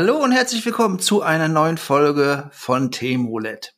[0.00, 3.70] Hallo und herzlich willkommen zu einer neuen Folge von Themenroulette.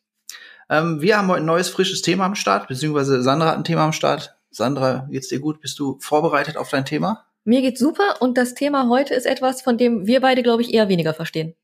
[0.69, 3.87] Ähm, wir haben heute ein neues, frisches Thema am Start, beziehungsweise Sandra hat ein Thema
[3.87, 4.37] am Start.
[4.51, 5.63] Sandra, geht's dir gut?
[5.63, 7.25] Bist du vorbereitet auf dein Thema?
[7.45, 10.75] Mir geht's super und das Thema heute ist etwas, von dem wir beide, glaube ich,
[10.75, 11.55] eher weniger verstehen.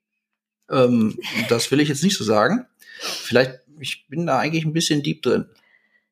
[0.71, 1.19] Ähm,
[1.51, 2.65] das will ich jetzt nicht so sagen.
[2.99, 5.51] Vielleicht, ich bin da eigentlich ein bisschen deep drin.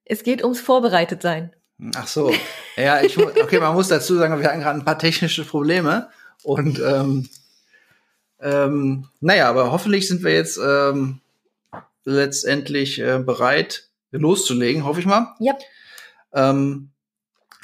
[0.05, 1.57] Es geht ums Vorbereitetsein.
[1.97, 2.31] Ach so.
[2.77, 6.11] Ja, ich, okay, man muss dazu sagen, wir hatten gerade ein paar technische Probleme
[6.43, 7.27] und ähm,
[8.41, 11.21] ähm, naja, aber hoffentlich sind wir jetzt ähm,
[12.05, 15.35] letztendlich äh, bereit, loszulegen, hoffe ich mal.
[15.41, 15.57] Ja.
[16.33, 16.91] Ähm,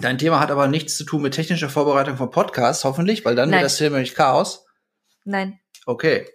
[0.01, 3.51] dein Thema hat aber nichts zu tun mit technischer Vorbereitung von Podcasts, hoffentlich, weil dann
[3.51, 3.61] Nein.
[3.61, 4.67] wird das Thema nicht Chaos.
[5.25, 5.59] Nein.
[5.87, 6.27] Okay.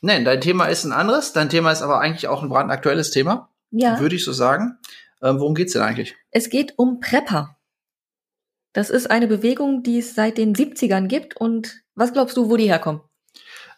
[0.00, 1.32] Nein, dein Thema ist ein anderes.
[1.32, 4.00] Dein Thema ist aber eigentlich auch ein brandaktuelles Thema, Ja.
[4.00, 4.78] würde ich so sagen.
[5.22, 6.14] Ähm, worum geht's denn eigentlich?
[6.30, 7.56] Es geht um Prepper.
[8.74, 11.36] Das ist eine Bewegung, die es seit den 70ern gibt.
[11.36, 13.00] Und was glaubst du, wo die herkommen?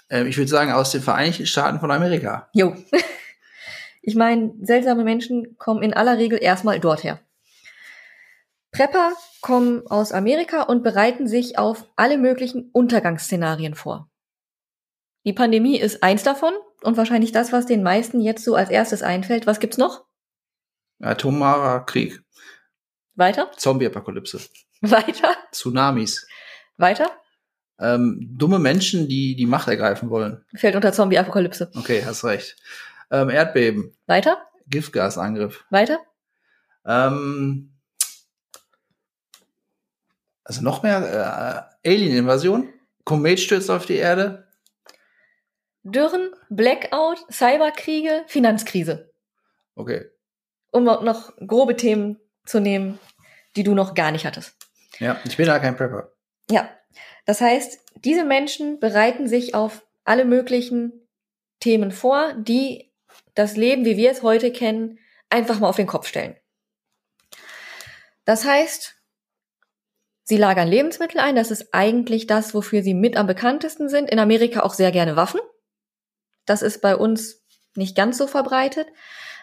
[0.08, 2.48] Ähm, ich würde sagen, aus den Vereinigten Staaten von Amerika.
[2.52, 2.76] Jo.
[4.02, 7.18] Ich meine, seltsame Menschen kommen in aller Regel erstmal dort her.
[8.70, 14.08] Prepper kommen aus Amerika und bereiten sich auf alle möglichen Untergangsszenarien vor.
[15.24, 19.02] Die Pandemie ist eins davon und wahrscheinlich das, was den meisten jetzt so als erstes
[19.02, 19.46] einfällt.
[19.46, 20.04] Was gibt's noch?
[21.00, 22.22] Atomarer Krieg,
[23.16, 23.50] Weiter?
[23.56, 24.40] Zombie-Apokalypse,
[24.82, 25.34] Weiter?
[25.50, 26.28] Tsunamis,
[26.76, 27.10] Weiter?
[27.78, 30.44] Ähm, dumme Menschen, die die Macht ergreifen wollen.
[30.54, 31.70] Fällt unter Zombie-Apokalypse.
[31.76, 32.56] Okay, hast recht.
[33.10, 34.38] Ähm, Erdbeben, Weiter?
[34.68, 35.64] Giftgasangriff.
[35.70, 35.98] Weiter?
[36.84, 37.72] Ähm,
[40.44, 42.72] also noch mehr äh, Alien-Invasion,
[43.04, 44.46] Komet stürzt auf die Erde.
[45.82, 49.12] Dürren, Blackout, Cyberkriege, Finanzkrise.
[49.76, 50.06] Okay,
[50.72, 52.98] Um noch grobe Themen zu nehmen,
[53.54, 54.56] die du noch gar nicht hattest.
[54.98, 56.10] ja, ich bin da kein Prepper.
[56.50, 56.68] Ja,
[57.26, 60.92] das heißt, diese Menschen bereiten sich auf alle möglichen
[61.60, 62.92] Themen vor, die
[63.34, 64.98] das Leben, wie wir es heute kennen,
[65.28, 66.36] einfach mal auf den Kopf stellen.
[68.24, 68.94] Das heißt,
[70.22, 71.36] sie lagern Lebensmittel ein.
[71.36, 74.08] Das ist eigentlich das, wofür sie mit am bekanntesten sind.
[74.08, 75.40] In Amerika auch sehr gerne Waffen.
[76.44, 77.44] Das ist bei uns
[77.74, 78.88] nicht ganz so verbreitet.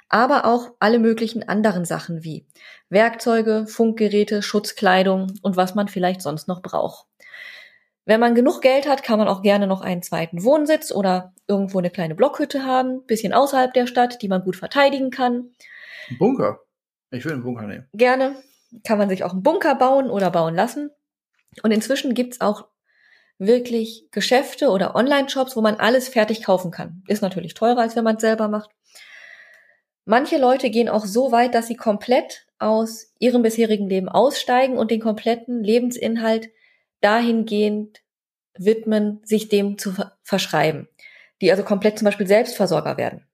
[0.09, 2.45] Aber auch alle möglichen anderen Sachen wie
[2.89, 7.07] Werkzeuge, Funkgeräte, Schutzkleidung und was man vielleicht sonst noch braucht.
[8.05, 11.79] Wenn man genug Geld hat, kann man auch gerne noch einen zweiten Wohnsitz oder irgendwo
[11.79, 15.51] eine kleine Blockhütte haben, bisschen außerhalb der Stadt, die man gut verteidigen kann.
[16.09, 16.59] Ein Bunker.
[17.11, 17.87] Ich will einen Bunker nehmen.
[17.93, 18.35] Gerne
[18.83, 20.89] kann man sich auch einen Bunker bauen oder bauen lassen.
[21.61, 22.67] Und inzwischen gibt's auch
[23.37, 27.03] wirklich Geschäfte oder Online-Shops, wo man alles fertig kaufen kann.
[27.07, 28.71] Ist natürlich teurer, als wenn man es selber macht.
[30.05, 34.91] Manche Leute gehen auch so weit, dass sie komplett aus ihrem bisherigen Leben aussteigen und
[34.91, 36.49] den kompletten Lebensinhalt
[37.03, 38.01] dahingehend
[38.57, 40.87] widmen, sich dem zu ver- verschreiben.
[41.41, 43.27] Die also komplett zum Beispiel Selbstversorger werden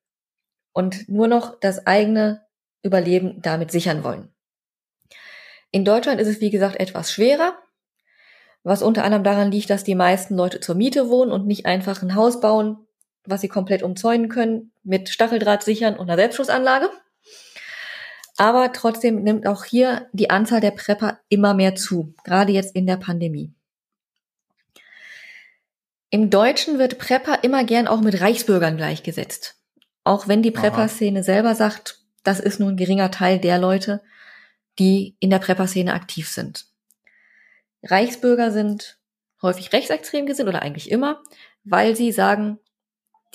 [0.74, 2.46] und nur noch das eigene
[2.82, 4.34] Überleben damit sichern wollen.
[5.72, 7.58] In Deutschland ist es, wie gesagt, etwas schwerer,
[8.64, 12.02] was unter anderem daran liegt, dass die meisten Leute zur Miete wohnen und nicht einfach
[12.02, 12.88] ein Haus bauen,
[13.26, 16.90] was sie komplett umzäunen können, mit Stacheldraht sichern und einer Selbstschussanlage.
[18.38, 22.88] Aber trotzdem nimmt auch hier die Anzahl der Prepper immer mehr zu, gerade jetzt in
[22.88, 23.54] der Pandemie.
[26.10, 29.56] Im Deutschen wird Prepper immer gern auch mit Reichsbürgern gleichgesetzt.
[30.04, 30.52] Auch wenn die.
[30.52, 34.02] Prepper-Szene selber sagt, das ist nur ein geringer Teil der Leute,
[34.80, 36.66] die in der Prepper-Szene aktiv sind.
[37.84, 38.98] Reichsbürger sind
[39.42, 41.22] häufig rechtsextrem gesinnt oder eigentlich immer,
[41.64, 42.60] weil sie sagen,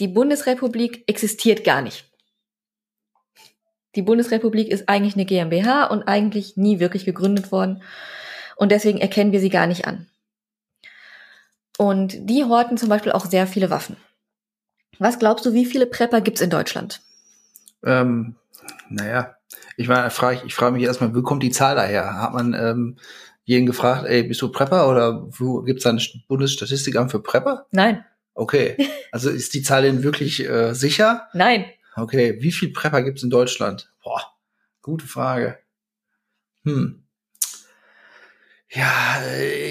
[0.00, 2.10] die Bundesrepublik existiert gar nicht.
[3.94, 7.82] Die Bundesrepublik ist eigentlich eine GmbH und eigentlich nie wirklich gegründet worden.
[8.56, 10.08] Und deswegen erkennen wir sie gar nicht an.
[11.78, 13.96] Und die horten zum Beispiel auch sehr viele Waffen.
[14.98, 17.00] Was glaubst du, wie viele Prepper gibt's in Deutschland?
[17.84, 18.36] Ähm,
[18.88, 19.34] naja,
[19.76, 22.20] ich meine, frage ich, ich frage mich erstmal, wo kommt die Zahl daher?
[22.20, 22.96] Hat man ähm,
[23.44, 27.66] jeden gefragt, ey, bist du Prepper oder wo gibt's da ein Bundesstatistikamt für Prepper?
[27.72, 28.04] Nein,
[28.34, 28.76] Okay,
[29.12, 31.28] also ist die Zahl denn wirklich äh, sicher?
[31.32, 31.66] nein.
[31.96, 33.92] Okay, wie viel Prepper gibt's in Deutschland?
[34.02, 34.20] Boah,
[34.82, 35.58] gute Frage.
[36.64, 37.03] Hm.
[38.74, 39.22] Ja,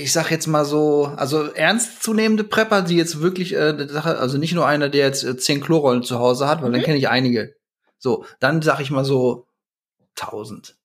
[0.02, 4.54] ich sag jetzt mal so, also ernstzunehmende Prepper, die jetzt wirklich äh, Sache, also nicht
[4.54, 6.86] nur einer, der jetzt äh, zehn Klorollen zu Hause hat, weil dann Mhm.
[6.86, 7.56] kenne ich einige.
[8.00, 9.48] So, dann sag ich mal so
[10.16, 10.78] 1000.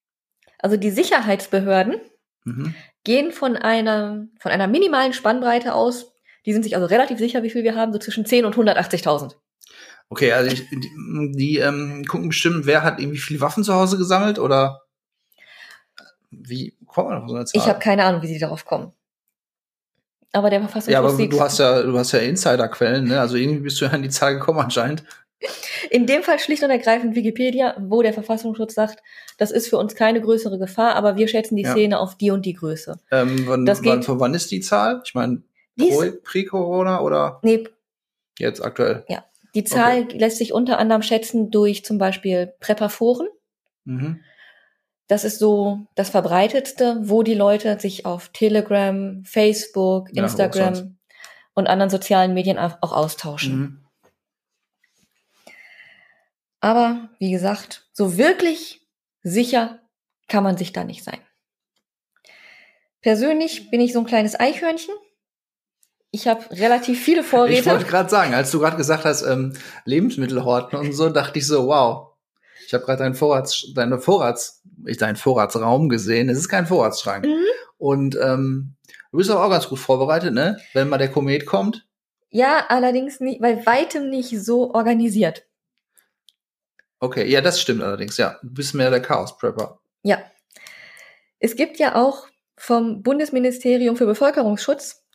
[0.58, 2.00] Also die Sicherheitsbehörden
[2.44, 2.74] Mhm.
[3.04, 6.12] gehen von einer, von einer minimalen Spannbreite aus.
[6.44, 9.36] Die sind sich also relativ sicher, wie viel wir haben, so zwischen 10 und 180.000.
[10.08, 13.98] Okay, also ich, die, die ähm, gucken bestimmt, wer hat irgendwie viele Waffen zu Hause
[13.98, 14.80] gesammelt oder
[16.30, 17.60] wie kommt man auf so eine Zahl?
[17.60, 18.92] Ich habe keine Ahnung, wie sie darauf kommen.
[20.32, 23.20] Aber der Verfassungsschutz Ja, aber du hast ja, du hast ja Insiderquellen, ne?
[23.20, 25.04] Also irgendwie bist du ja an die Zahl gekommen anscheinend.
[25.90, 29.02] in dem Fall schlicht und ergreifend Wikipedia, wo der Verfassungsschutz sagt,
[29.38, 31.72] das ist für uns keine größere Gefahr, aber wir schätzen die Ja.
[31.72, 32.98] Szene auf die und die Größe.
[33.12, 35.00] Ähm, wann, Das wann, geht- von wann ist die Zahl?
[35.04, 35.42] Ich meine,
[36.24, 37.64] pre-Corona oder nee,
[38.38, 39.04] jetzt aktuell?
[39.54, 43.28] die Zahl lässt sich unter anderem schätzen durch zum Beispiel Präperforen.
[43.84, 44.20] Mhm.
[45.08, 50.24] Das ist so das verbreitetste, wo die Leute sich auf Telegram, Facebook, Ja, wo auch.
[50.24, 50.98] Instagram
[51.54, 53.58] und anderen sozialen Medien auch austauschen.
[53.58, 53.84] Mhm.
[56.60, 58.86] Aber wie gesagt, so wirklich
[59.22, 59.80] sicher
[60.28, 61.18] kann man sich da nicht sein.
[63.00, 64.94] Persönlich bin ich so ein kleines Eichhörnchen.
[66.10, 67.86] Ich habe relativ viele Ich wollte Vorräte.
[67.86, 72.07] gerade sagen, als du gerade gesagt hast, ähm, Lebensmittelhorten und so, dachte ich so, wow.
[72.68, 76.28] Ich habe gerade deinen Vorrats, deine Vorrats, ich deinen Vorratsraum gesehen.
[76.28, 77.24] Es ist kein Vorratsschrank.
[77.24, 77.46] Mhm.
[77.78, 78.74] Und ähm,
[79.10, 80.60] du bist aber auch ganz gut vorbereitet, ne?
[80.74, 81.86] Wenn mal der Komet kommt.
[82.28, 85.46] Ja, allerdings nicht, bei weitem nicht so organisiert.
[87.00, 88.38] Okay, ja, das stimmt allerdings, ja.
[88.42, 89.80] Du bist mehr der Chaos-Prepper.
[90.02, 90.18] Ja.
[91.38, 92.26] Es gibt ja auch
[92.58, 95.06] vom Bundesministerium für Bevölkerungsschutz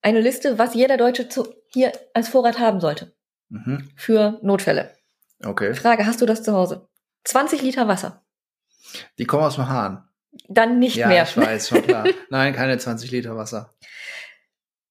[0.00, 3.14] eine Liste, was jeder Deutsche zu, hier als Vorrat haben sollte
[3.50, 3.88] Mhm.
[3.94, 4.96] für Notfälle.
[5.44, 5.74] Okay.
[5.74, 6.88] Frage, hast du das zu Hause?
[7.24, 8.24] 20 Liter Wasser.
[9.18, 10.08] Die kommen aus dem Hahn.
[10.48, 11.24] Dann nicht ja, mehr.
[11.24, 12.06] ich weiß, schon klar.
[12.30, 13.74] Nein, keine 20 Liter Wasser.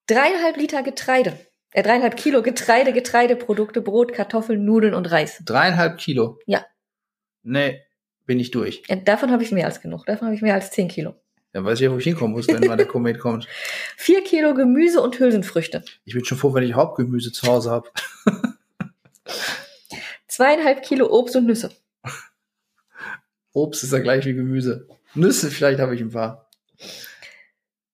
[0.07, 1.38] Dreieinhalb Liter Getreide.
[1.71, 5.42] Äh, dreieinhalb Kilo Getreide, Getreideprodukte, Brot, Kartoffeln, Nudeln und Reis.
[5.45, 6.38] Dreieinhalb Kilo.
[6.45, 6.65] Ja.
[7.44, 7.81] Nee,
[8.25, 8.83] bin ich durch.
[8.88, 10.06] Äh, davon habe ich mehr als genug.
[10.06, 11.15] Davon habe ich mehr als 10 Kilo.
[11.54, 13.47] Dann weiß ich ja, wo ich hinkommen muss, wenn mal der Komet kommt.
[13.97, 15.83] Vier Kilo Gemüse und Hülsenfrüchte.
[16.06, 17.89] Ich bin schon froh, wenn ich Hauptgemüse zu Hause habe.
[20.42, 21.70] Zweieinhalb Kilo Obst und Nüsse.
[23.54, 24.88] Obst ist ja gleich wie Gemüse.
[25.14, 26.50] Nüsse vielleicht habe ich ein paar.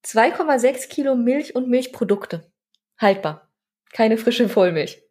[0.06, 2.50] 2,6 Kilo Milch und Milchprodukte.
[2.98, 3.52] Haltbar.
[3.92, 5.04] Keine frische Vollmilch.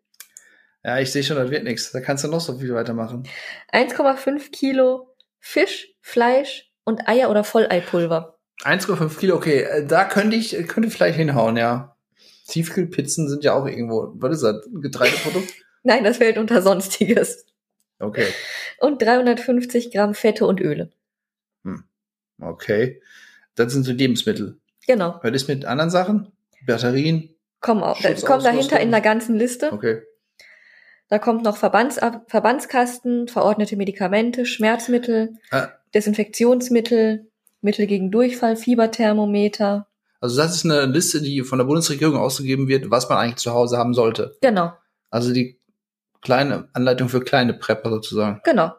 [0.82, 1.92] Ja, ich sehe schon, das wird nichts.
[1.92, 3.28] Da kannst du noch so viel weitermachen.
[3.70, 8.38] 1,5 Kilo Fisch, Fleisch und Eier oder Volleipulver.
[8.62, 11.98] 1,5 Kilo, okay, äh, da könnte ich, könnte vielleicht hinhauen, ja.
[12.46, 15.52] Tiefkühlpizzen sind ja auch irgendwo, was ist das, ein Getreideprodukt?
[15.86, 17.46] Nein, das fällt unter Sonstiges.
[17.98, 18.26] Okay,
[18.80, 20.90] Und 350 Gramm Fette und Öle.
[22.40, 23.00] okay.
[23.54, 24.58] Das sind so Lebensmittel.
[24.86, 25.18] Genau.
[25.22, 26.32] Was ist mit anderen Sachen?
[26.66, 27.30] Batterien?
[27.62, 28.28] Das Schutzausrüstung.
[28.28, 29.72] kommt dahinter in der ganzen Liste.
[29.72, 30.02] Okay.
[31.08, 35.68] Da kommt noch Verbands Verbandskasten, verordnete Medikamente, Schmerzmittel, Ah.
[35.94, 37.30] Desinfektionsmittel,
[37.62, 39.86] Mittel gegen Durchfall, Fieberthermometer.
[40.20, 43.52] Also das ist eine Liste, die von der Bundesregierung ausgegeben wird, was man eigentlich zu
[43.52, 44.36] Hause haben sollte.
[44.42, 44.72] Genau,
[45.10, 45.58] Also die
[46.26, 48.40] kleine Anleitung für kleine Prepper sozusagen.
[48.42, 48.72] genau.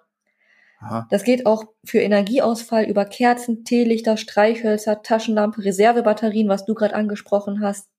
[0.79, 1.07] Aha.
[1.09, 7.61] Das geht auch für Energieausfall über Kerzen, Teelichter, Streichhölzer, Taschenlampe, Reservebatterien, was du gerade angesprochen
[7.61, 7.89] hast.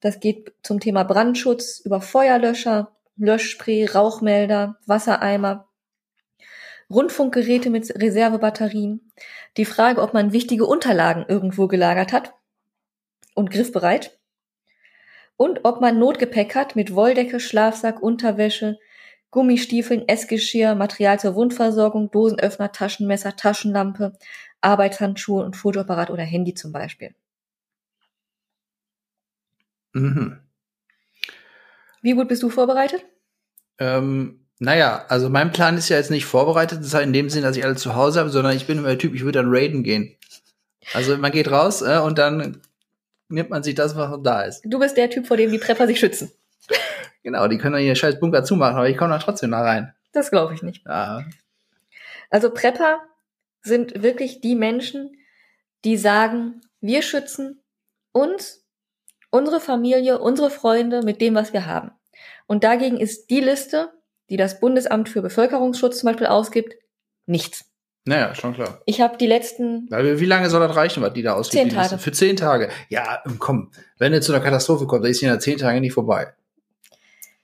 [0.00, 5.68] Das geht zum Thema Brandschutz über Feuerlöscher, Löschspray, Rauchmelder, Wassereimer,
[6.88, 9.12] Rundfunkgeräte mit Reservebatterien.
[9.56, 12.34] Die Frage, ob man wichtige Unterlagen irgendwo gelagert hat
[13.34, 14.18] und griffbereit.
[15.44, 18.78] Und ob man Notgepäck hat mit Wolldecke, Schlafsack, Unterwäsche,
[19.30, 24.16] Gummistiefeln, Essgeschirr, Material zur Wundversorgung, Dosenöffner, Taschenmesser, Taschenlampe,
[24.62, 27.14] Arbeitshandschuhe und Fotoapparat oder Handy zum Beispiel.
[29.92, 30.38] Mhm.
[32.00, 33.04] Wie gut bist du vorbereitet?
[33.76, 37.42] Ähm, naja, also mein Plan ist ja jetzt nicht vorbereitet, das heißt in dem Sinn,
[37.42, 39.54] dass ich alle zu Hause habe, sondern ich bin immer der Typ, ich würde dann
[39.54, 40.16] raiden gehen.
[40.94, 42.62] Also man geht raus äh, und dann
[43.34, 44.62] nimmt man sich das, was noch da ist.
[44.64, 46.32] Du bist der Typ, vor dem die Prepper sich schützen.
[47.22, 49.94] Genau, die können dann ihr scheiß Bunker zumachen, aber ich komme dann trotzdem da rein.
[50.12, 50.84] Das glaube ich nicht.
[50.84, 51.24] Ja.
[52.28, 53.00] Also Prepper
[53.62, 55.16] sind wirklich die Menschen,
[55.86, 57.62] die sagen, wir schützen
[58.12, 58.64] uns,
[59.30, 61.92] unsere Familie, unsere Freunde mit dem, was wir haben.
[62.46, 63.90] Und dagegen ist die Liste,
[64.30, 66.74] die das Bundesamt für Bevölkerungsschutz zum Beispiel ausgibt,
[67.26, 67.64] nichts.
[68.06, 68.82] Naja, schon klar.
[68.84, 71.62] Ich habe die letzten, Weil, wie lange soll das reichen, was die da ausgibt?
[71.62, 71.74] Zehn?
[71.74, 71.98] Tage.
[71.98, 72.68] Für zehn Tage.
[72.90, 75.94] Ja, komm, wenn es zu einer Katastrophe kommt, dann ist die nach zehn Tagen nicht
[75.94, 76.34] vorbei.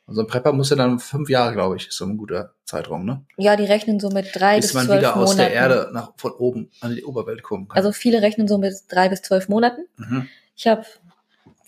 [0.06, 3.06] Also ein Prepper muss ja dann fünf Jahre, glaube ich, ist so ein guter Zeitraum,
[3.06, 3.24] ne?
[3.36, 5.38] ja, die rechnen so mit drei Bis bis man zwölf wieder aus Monaten.
[5.38, 7.76] der Erde nach, von oben an die Oberwelt kommen kann.
[7.76, 9.86] Also viele rechnen so mit drei bis zwölf Monaten.
[9.96, 10.28] mhm.
[10.56, 10.84] Ich habe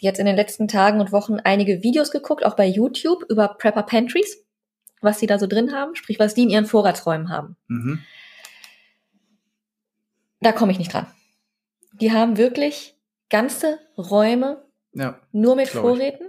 [0.00, 3.84] jetzt in den letzten Tagen und Wochen einige Videos geguckt, auch bei YouTube, über Prepper
[3.84, 4.44] Pantries,
[5.00, 7.56] was die da so drin haben, sprich, was die in ihren Vorratsräumen haben.
[7.68, 8.00] Mhm.
[10.42, 11.06] Da komme ich nicht dran.
[11.92, 12.96] Die haben wirklich
[13.30, 15.18] ganze Räume Ja.
[15.32, 15.88] nur mit Glaub ich.
[15.88, 16.28] Vorräten.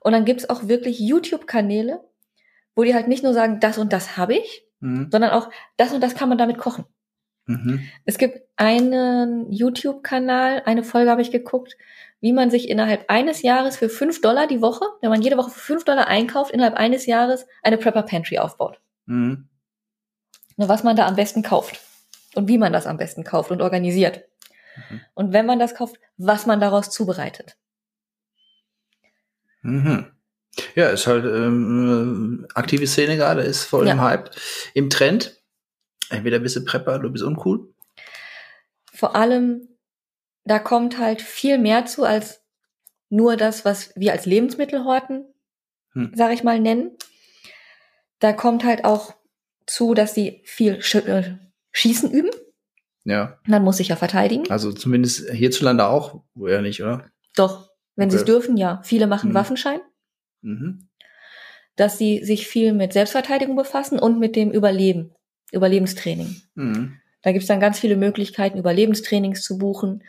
[0.00, 2.00] Und dann gibt's auch wirklich YouTube-Kanäle,
[2.74, 5.08] wo die halt nicht nur sagen, das und das habe ich, Mhm.
[5.12, 6.84] sondern auch das und das kann man damit kochen.
[7.46, 7.82] Mhm.
[8.04, 11.76] Es gibt einen YouTube-Kanal, eine Folge habe ich geguckt,
[12.20, 15.50] wie man sich innerhalb eines Jahres für fünf Dollar die Woche, wenn man jede Woche
[15.50, 18.80] für fünf Dollar einkauft, innerhalb eines Jahres eine Prepper Pantry aufbaut.
[19.06, 19.48] Mhm.
[20.56, 21.80] Nur was man da am besten kauft
[22.34, 24.24] und wie man das am besten kauft und organisiert.
[24.90, 25.00] Mhm.
[25.14, 27.56] Und wenn man das kauft, was man daraus zubereitet.
[29.62, 30.06] Mhm.
[30.74, 33.92] Ja, ist halt ähm, aktive Szene gerade, ist voll Ja.
[33.92, 34.30] im Hype.
[34.74, 35.40] Im Trend.
[36.10, 37.72] Entweder bist du Prepper, du bist uncool.
[38.92, 39.68] Vor allem,
[40.44, 42.42] da kommt halt viel mehr zu als
[43.08, 45.24] nur das, was wir als Lebensmittelhorten,
[45.92, 46.12] Hm.
[46.14, 46.96] sag ich mal, nennen.
[48.18, 49.14] Da kommt halt auch
[49.66, 51.38] zu, dass sie viel äh,
[51.72, 52.30] Schießen üben.
[53.04, 53.38] Ja.
[53.46, 54.48] Man muss sich ja verteidigen.
[54.50, 57.10] Also zumindest hierzulande auch, wo ja nicht, oder?
[57.34, 58.32] Doch, wenn sie es Okay.
[58.32, 58.80] dürfen, ja.
[58.84, 59.34] Viele machen Hm.
[59.34, 59.80] Waffenschein.
[60.42, 60.88] Mhm.
[61.76, 65.14] Dass sie sich viel mit Selbstverteidigung befassen und mit dem Überleben,
[65.52, 66.36] Überlebenstraining.
[66.54, 66.98] Mhm.
[67.22, 70.02] Da gibt's dann ganz viele Möglichkeiten, Überlebenstrainings zu buchen.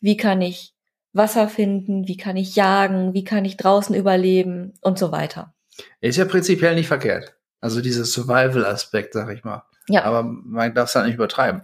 [0.00, 0.74] Wie kann ich
[1.12, 2.08] Wasser finden?
[2.08, 3.14] Wie kann ich jagen?
[3.14, 4.74] Wie kann ich draußen überleben?
[4.80, 5.54] Und so weiter.
[6.00, 7.36] Ist ja prinzipiell nicht verkehrt.
[7.60, 9.62] Also dieser Survival-Aspekt, sag ich mal.
[9.88, 11.62] Ja, Aber man darf es halt nicht übertreiben.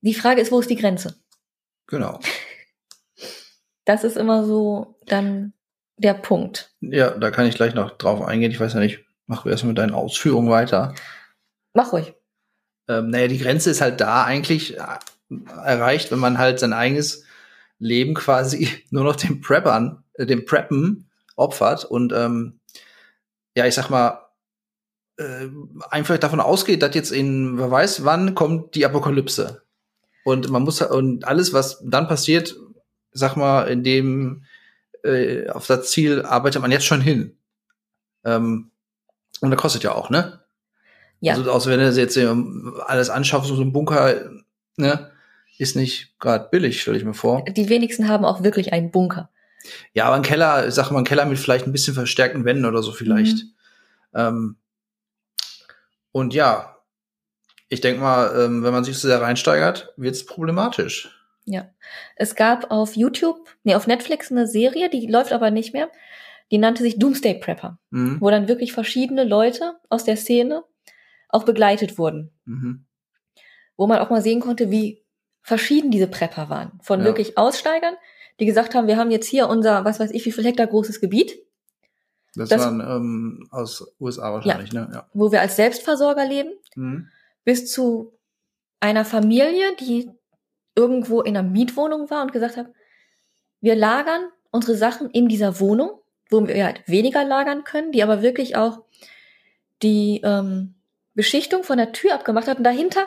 [0.00, 1.16] die Frage ist, wo ist die Grenze?
[1.86, 2.20] Genau.
[3.88, 5.52] Das ist immer so dann
[5.96, 6.72] der Punkt.
[6.80, 8.50] Ja, da kann ich gleich noch drauf eingehen.
[8.50, 10.92] Ich weiß ja nicht, mach erstmal mit deinen Ausführungen weiter.
[11.72, 12.12] Mach ruhig.
[12.88, 14.82] Ähm, naja, die Grenze ist halt da eigentlich äh,
[15.64, 17.24] erreicht, wenn man halt sein eigenes
[17.78, 22.58] Leben quasi nur noch dem Preppern, äh, dem Preppen opfert und ähm,
[23.56, 24.25] ja, ich sag mal,
[25.18, 25.48] äh,
[25.90, 29.62] einfach davon ausgeht, dass jetzt in, wer weiß wann, kommt die Apokalypse.
[30.24, 32.56] Und man muss, und alles, was dann passiert,
[33.12, 34.44] sag mal, in dem,
[35.04, 37.36] äh, auf das Ziel arbeitet man jetzt schon hin.
[38.24, 38.70] Ähm,
[39.40, 40.40] und das kostet ja auch, ne?
[41.20, 41.34] Ja.
[41.34, 44.30] Also, außer wenn du jetzt ähm, alles anschaffst, so ein Bunker,
[44.76, 45.10] ne,
[45.58, 47.44] ist nicht gerade billig, stelle ich mir vor.
[47.44, 49.30] Die wenigsten haben auch wirklich einen Bunker.
[49.94, 52.82] Ja, aber ein Keller, sag mal, ein Keller mit vielleicht ein bisschen verstärkten Wänden oder
[52.82, 53.44] so vielleicht.
[53.44, 53.50] Mhm.
[54.14, 54.56] Ähm,
[56.16, 56.78] und ja,
[57.68, 61.10] ich denke mal, ähm, wenn man sich so sehr reinsteigert, wird es problematisch.
[61.44, 61.68] Ja.
[62.16, 65.90] Es gab auf YouTube, nee, auf Netflix eine Serie, die läuft aber nicht mehr.
[66.50, 68.20] Die nannte sich Doomsday Prepper, Mhm.
[68.20, 70.64] wo dann wirklich verschiedene Leute aus der Szene
[71.28, 72.30] auch begleitet wurden.
[72.46, 72.84] Mhm.
[73.78, 75.04] wo man auch mal sehen konnte, wie
[75.42, 76.78] verschieden diese Prepper waren.
[76.82, 77.04] Von Ja.
[77.04, 77.94] wirklich Aussteigern,
[78.40, 80.98] die gesagt haben, wir haben jetzt hier unser, was weiß ich, wie viel Hektar großes
[81.02, 81.38] Gebiet,
[82.36, 84.88] Das, Das- waren ähm, aus USA wahrscheinlich, ne?
[84.92, 85.08] Ja.
[85.14, 87.08] wo wir als Selbstversorger leben, Mhm.
[87.44, 88.12] bis zu
[88.80, 90.10] einer Familie, die
[90.74, 92.66] irgendwo in einer Mietwohnung war und gesagt hat,
[93.60, 95.90] wir lagern unsere Sachen in dieser Wohnung,
[96.30, 98.84] wo wir halt weniger lagern können, die aber wirklich auch
[99.82, 100.74] die ähm,
[101.14, 103.06] Beschichtung von der Tür abgemacht hat und dahinter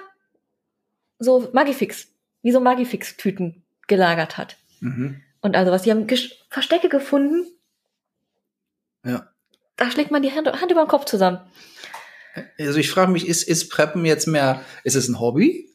[1.19, 2.07] so Magifix,
[2.41, 4.57] wie so Magifix-Tüten gelagert hat.
[4.79, 5.21] Mhm.
[5.41, 7.45] Und also was, die haben Gesch Verstecke gefunden,
[9.05, 9.29] Ja.
[9.77, 11.39] da schlägt man die Hand, Hand über den Kopf zusammen.
[12.57, 15.69] Also ich frage mich, ist, ist Preppen jetzt mehr, ist es ein Hobby?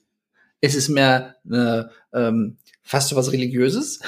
[0.60, 4.00] Ist es mehr eine, ähm, fast so was Religiöses?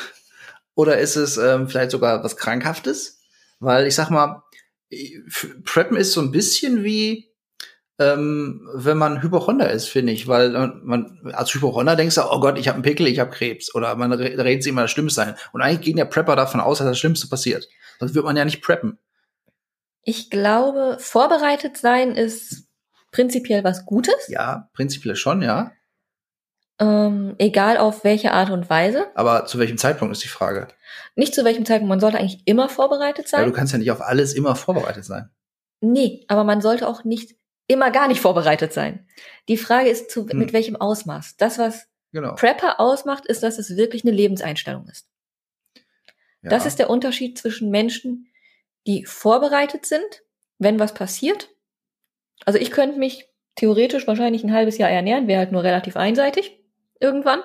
[0.75, 3.20] Oder ist es ähm, vielleicht sogar was Krankhaftes?
[3.58, 4.42] Weil ich sag mal,
[5.64, 7.30] Preppen ist so ein bisschen wie,
[7.99, 10.28] ähm, wenn man Hypochonder ist, finde ich.
[10.28, 13.30] Weil man- man, als Hypochonder denkst du, oh Gott, ich habe einen Pickel, ich habe
[13.30, 13.75] Krebs.
[13.75, 15.35] Oder man re- redet sich immer das Schlimmste sein.
[15.52, 17.66] Und eigentlich gehen der Prepper davon aus, dass das Schlimmste passiert.
[17.99, 18.99] Sonst wird man ja nicht preppen.
[20.08, 22.68] Ich glaube, vorbereitet sein ist
[23.10, 25.72] prinzipiell was Gutes, Ja, prinzipiell schon, ja.
[26.78, 29.06] ähm, egal auf welche Art und Weise.
[29.16, 30.68] Aber zu welchem Zeitpunkt ist die Frage?
[31.16, 33.46] Nicht zu welchem Zeitpunkt, man sollte eigentlich immer vorbereitet Ja, sein.
[33.46, 35.28] du kannst ja nicht auf alles immer vorbereitet sein.
[35.80, 37.34] nee, aber man sollte auch nicht
[37.66, 39.08] immer gar nicht vorbereitet sein.
[39.48, 40.38] Die Frage ist, zu, Hm.
[40.38, 41.36] mit welchem Ausmaß.
[41.36, 42.34] Das, was Genau.
[42.36, 45.08] Prepper ausmacht, ist, dass es wirklich eine Lebenseinstellung ist.
[46.42, 46.50] Ja.
[46.50, 48.28] Das ist der Unterschied zwischen Menschen,
[48.86, 50.22] die vorbereitet sind,
[50.58, 51.50] wenn was passiert.
[52.44, 56.60] Also ich könnte mich theoretisch wahrscheinlich ein halbes Jahr ernähren, wäre halt nur relativ einseitig
[57.00, 57.40] irgendwann,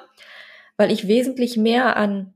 [0.78, 2.34] weil ich wesentlich mehr an,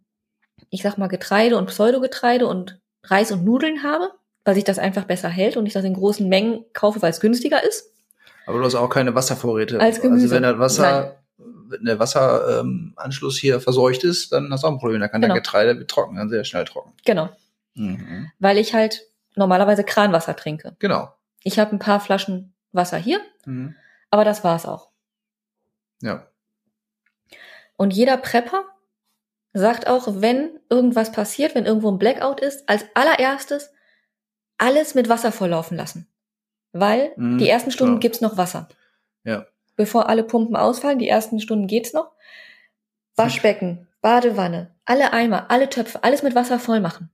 [0.70, 4.12] ich sag mal, Getreide und Pseudogetreide und Reis und Nudeln habe,
[4.44, 7.20] weil sich das einfach besser hält und ich das in großen Mengen kaufe, weil es
[7.20, 7.92] günstiger ist.
[8.46, 9.80] Aber du hast auch keine Wasservorräte.
[9.80, 10.24] Als Gemüse.
[10.26, 14.72] Also wenn das Wasser, wenn der Wasseranschluss ähm, hier verseucht ist, dann hast du auch
[14.72, 15.02] ein Problem.
[15.02, 15.34] Da kann Genau.
[15.34, 16.94] der Getreide trocken, dann sehr schnell trocken.
[17.06, 17.30] Genau,
[17.76, 18.32] Mhm.
[18.40, 19.06] weil ich halt
[19.36, 20.76] normalerweise Kranwasser trinke.
[20.80, 21.14] Genau.
[21.44, 23.76] Ich habe ein paar Flaschen Wasser hier, Mhm.
[24.10, 24.90] aber das war's auch.
[26.02, 26.28] Ja.
[27.78, 28.64] Und jeder Prepper
[29.54, 33.72] sagt auch, wenn irgendwas passiert, wenn irgendwo ein Blackout ist, als allererstes
[34.58, 36.08] alles mit Wasser volllaufen lassen.
[36.72, 38.00] Weil Mhm, die ersten Stunden klar.
[38.02, 38.68] gibt's noch Wasser.
[39.24, 39.46] Ja.
[39.76, 42.12] Bevor alle Pumpen ausfallen, die ersten Stunden geht's noch.
[43.16, 47.10] Waschbecken, Badewanne, alle Eimer, alle Töpfe, alles mit Wasser voll machen.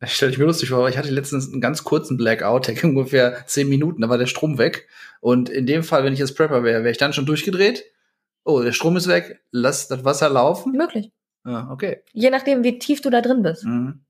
[0.00, 2.96] Das stelle ich mir lustig vor, ich hatte letztens einen ganz kurzen Blackout, der ging
[2.96, 4.88] ungefähr zehn Minuten, da war der Strom weg.
[5.20, 7.84] Und in dem Fall, wenn ich jetzt Prepper wäre, wäre ich dann schon durchgedreht.
[8.44, 10.72] Oh, der Strom ist weg, lass das Wasser laufen.
[10.72, 11.12] Möglich.
[11.44, 12.02] Ja, okay.
[12.12, 13.64] Je nachdem, wie tief du da drin bist.
[13.64, 14.00] Mhm.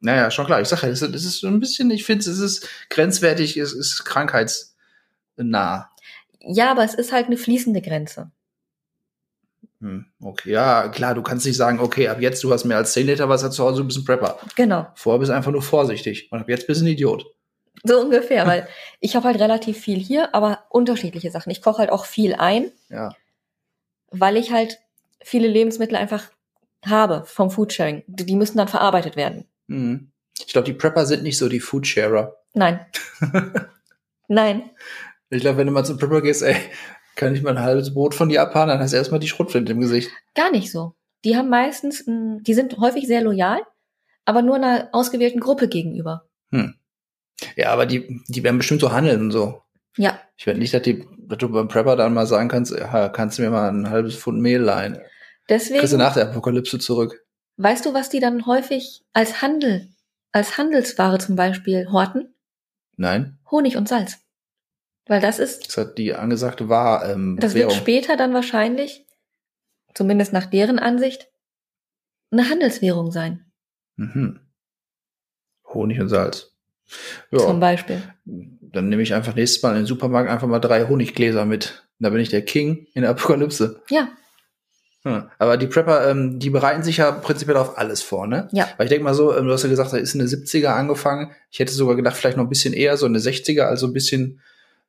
[0.00, 0.60] Naja, schon klar.
[0.60, 3.56] Ich sage ja, das ist, das ist so ein bisschen, ich finde, es ist grenzwertig,
[3.56, 5.90] es ist krankheitsnah.
[6.40, 8.30] Ja, aber es ist halt eine fließende Grenze.
[9.80, 12.92] Hm, okay, ja, klar, du kannst nicht sagen, okay, ab jetzt, du hast mehr als
[12.94, 14.38] 10 Liter Wasser zu Hause, du bist ein Prepper.
[14.56, 14.88] Genau.
[14.96, 16.28] Vorher bist du einfach nur vorsichtig.
[16.32, 17.24] Und ab jetzt bist du ein Idiot.
[17.84, 18.66] So ungefähr, weil
[19.00, 21.50] ich habe halt relativ viel hier, aber unterschiedliche Sachen.
[21.50, 23.14] Ich koche halt auch viel ein, Ja.
[24.10, 24.78] weil ich halt
[25.22, 26.24] viele Lebensmittel einfach
[26.84, 28.02] habe vom Foodsharing.
[28.08, 29.44] Die die müssen dann verarbeitet werden.
[29.68, 30.10] Mhm.
[30.40, 32.36] Ich glaube, die Prepper sind nicht so die Foodsharer.
[32.54, 32.84] Nein.
[34.28, 34.70] Nein.
[35.30, 36.56] Ich glaube, wenn du mal zum Prepper gehst, ey,
[37.18, 39.72] kann ich mal ein halbes Brot von dir abhauen, dann hast du erstmal die Schrotflinte
[39.72, 40.10] im Gesicht.
[40.34, 40.94] Gar nicht so.
[41.24, 43.60] Die haben meistens, ein- die sind häufig sehr loyal,
[44.24, 46.24] aber nur einer ausgewählten Gruppe gegenüber.
[47.56, 49.62] Ja, aber die, die werden bestimmt so handeln und so.
[49.96, 53.08] Ja, Ich werde nicht, dass, die, dass du beim Prepper dann mal sagen kannst, ja,
[53.08, 54.94] kannst du mir mal ein halbes Pfund Mehl leihen.
[55.46, 57.24] Kriegst du deswegen, nach der Apokalypse zurück.
[57.56, 59.88] weißt du, was die dann häufig als Handel,
[60.32, 62.34] als Handelsware zum Beispiel horten?
[62.96, 64.18] Nein, Honig und Salz.
[65.08, 67.76] Weil das ist, das hat die angesagte War, ähm, das wird Währung.
[67.76, 69.06] später dann wahrscheinlich,
[69.94, 71.28] zumindest nach deren Ansicht,
[72.30, 73.46] eine Handelswährung sein.
[73.96, 74.40] Mhm.
[75.72, 76.54] Honig und Salz.
[77.30, 78.02] Ja, Zum Beispiel.
[78.24, 81.86] dann nehme ich einfach nächstes Mal in den Supermarkt einfach mal drei Honiggläser mit.
[81.98, 83.82] Da bin ich der King in der Apokalypse.
[83.90, 84.08] Ja,
[85.04, 85.30] Hm.
[85.38, 88.48] Aber die Prepper, ähm, die bereiten sich ja prinzipiell auf alles vor, ne?
[88.50, 88.68] ja.
[88.76, 90.70] Weil ich denke mal so, ähm, du hast ja gesagt, da ist in den 70er
[90.74, 91.30] angefangen.
[91.50, 93.92] Ich hätte sogar gedacht, vielleicht noch ein bisschen eher, so in den 60er, also ein
[93.92, 94.40] bisschen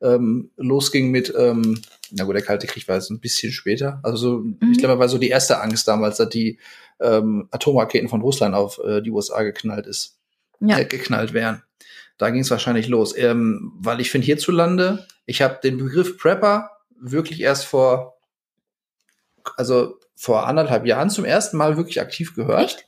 [0.01, 1.81] ähm, losging mit, ähm,
[2.11, 3.99] na gut, der Kalte Krieg war jetzt ein bisschen später.
[4.03, 4.57] Also so, Mhm.
[4.71, 6.59] ich glaube, war so die erste Angst damals, dass die
[7.01, 10.17] ähm, Atomraketen von Russland auf äh, die USA geknallt ist,
[10.59, 10.79] Ja.
[10.79, 11.63] äh, geknallt wären.
[12.17, 13.15] Da ging es wahrscheinlich los.
[13.17, 18.19] Ähm, weil ich finde hierzulande, ich habe den Begriff Prepper wirklich erst vor,
[19.57, 22.65] also vor anderthalb Jahren zum ersten Mal wirklich aktiv gehört.
[22.65, 22.85] Echt?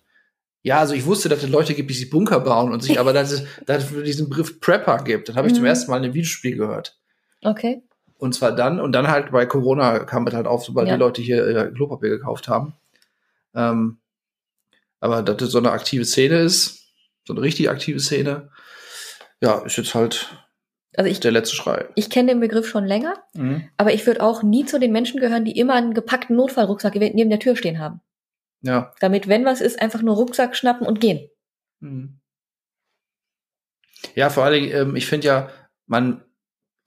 [0.64, 3.14] Ja, also ich wusste, dass es Leute gibt, die sich Bunker bauen und sich, aber
[3.14, 5.70] dass es, dass es diesen Begriff Prepper gibt, dann habe ich zum Mhm.
[5.70, 7.00] ersten Mal in einem Videospiel gehört.
[7.44, 7.84] Okay.
[8.18, 10.94] Und zwar dann, und dann halt bei Corona kam es halt auf, sobald Ja.
[10.96, 12.74] die Leute hier äh, Klopapier gekauft haben.
[13.56, 14.00] Ähm,
[15.00, 16.94] aber dass das so eine aktive Szene ist,
[17.26, 18.52] so eine richtig aktive Szene,
[19.42, 20.38] ja, ist jetzt halt
[20.96, 21.88] Also ich, der letzte Schrei.
[21.96, 23.68] ich kenne den Begriff schon länger, Mhm.
[23.78, 27.30] aber ich würde auch nie zu den Menschen gehören, die immer einen gepackten Notfallrucksack neben
[27.32, 28.02] der Tür stehen haben.
[28.62, 28.94] Ja.
[29.00, 31.28] Damit, wenn was ist, einfach nur Rucksack schnappen und gehen.
[31.80, 32.20] Mhm.
[34.16, 35.50] Ja, vor allen Dingen, ähm, ich finde ja,
[35.88, 36.24] man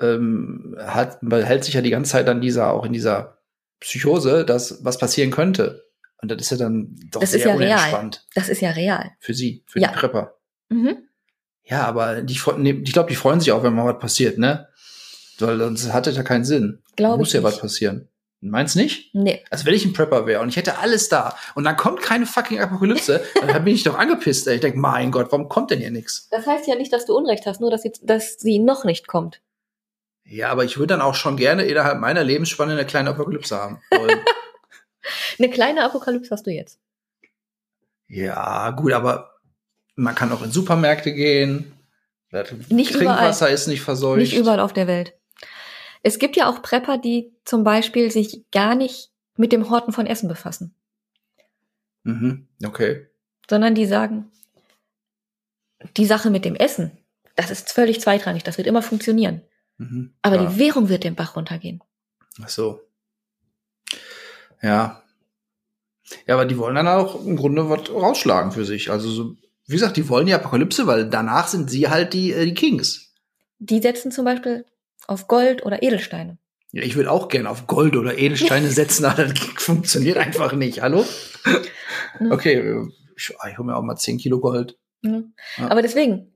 [0.00, 3.38] ähm, hat, man hält sich ja die ganze Zeit an dieser, auch in dieser
[3.80, 5.84] Psychose, dass was passieren könnte.
[6.22, 7.72] Und das ist ja dann doch Das sehr ist ja real.
[7.78, 9.10] unentspannt Das ist ja real.
[9.20, 9.88] für sie, für Ja.
[9.88, 10.34] die Prepper.
[10.70, 10.96] Mhm.
[11.64, 14.68] Ja, aber die, ich glaube, die freuen sich auch, wenn mal was passiert, ne?
[15.38, 16.82] Weil sonst hatte ja keinen Sinn.
[16.96, 17.62] Glaube Muss ja was nicht.
[17.62, 18.08] passieren.
[18.40, 19.14] Meinst nicht?
[19.14, 19.42] Nee.
[19.50, 22.26] Also wenn ich ein Prepper wäre und ich hätte alles da und dann kommt keine
[22.26, 24.46] fucking Apokalypse, dann bin ich doch angepisst.
[24.46, 24.56] Ey.
[24.56, 26.28] Ich denke, mein Gott, warum kommt denn hier nichts?
[26.30, 29.06] Das heißt ja nicht, dass du Unrecht hast, nur dass, jetzt, dass sie noch nicht
[29.06, 29.40] kommt.
[30.24, 33.80] Ja, aber ich würde dann auch schon gerne innerhalb meiner Lebensspanne eine kleine Apokalypse haben.
[33.90, 34.20] wollen.
[35.38, 36.80] Eine kleine Apokalypse hast du jetzt.
[38.08, 39.34] ja, gut, aber
[39.96, 41.72] man kann auch in Supermärkte gehen.
[42.70, 44.20] Nicht Trinkwasser ist nicht verseucht.
[44.20, 45.12] Nicht überall auf der Welt.
[46.02, 50.06] Es gibt ja auch Prepper, die zum Beispiel sich gar nicht mit dem Horten von
[50.06, 50.74] Essen befassen,
[52.04, 53.06] Mhm, okay.
[53.48, 54.30] sondern die sagen,
[55.98, 56.92] die Sache mit dem Essen,
[57.36, 59.42] das ist völlig zweitrangig, das wird immer funktionieren.
[59.78, 61.82] Mhm, Aber die Währung wird den Bach runtergehen.
[62.42, 62.80] Ach so.
[64.62, 65.02] Ja.
[66.26, 68.90] Ja, aber die wollen dann auch im Grunde was rausschlagen für sich.
[68.90, 72.44] Also, so, wie gesagt, die wollen die Apokalypse, weil danach sind sie halt die, äh,
[72.44, 73.12] die Kings.
[73.58, 74.64] Die setzen zum Beispiel
[75.06, 76.38] auf Gold oder Edelsteine.
[76.72, 80.82] Ja, ich würde auch gerne auf Gold oder Edelsteine setzen, aber das funktioniert einfach nicht.
[80.82, 81.04] Hallo?
[82.30, 84.78] Okay, äh, ich, ich hole mir auch mal 10 Kilo Gold.
[85.02, 85.34] Mhm.
[85.56, 85.70] Ja.
[85.70, 86.33] Aber deswegen,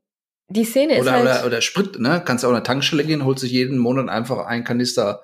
[0.48, 2.22] die Szene ist Oder, halt, oder, oder Sprit, ne?
[2.24, 5.22] Kannst auch in eine Tankstelle gehen, holst sich jeden Monat einfach ein Kanister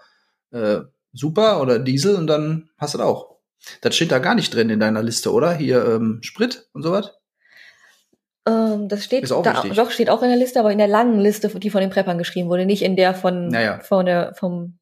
[0.53, 0.81] äh,
[1.13, 3.37] Super oder Diesel und dann hast du das auch.
[3.81, 5.55] Das steht da gar nicht drin in deiner Liste, oder?
[5.55, 7.13] Hier ähm, Sprit und sowas?
[8.47, 9.75] ähm, das steht, Ist auch da, wichtig.
[9.75, 12.19] doch steht auch in der Liste, aber in der langen Liste, die von den Preppern
[12.19, 13.81] geschrieben wurde, nicht in der von, Naja.
[13.81, 14.79] von der, vom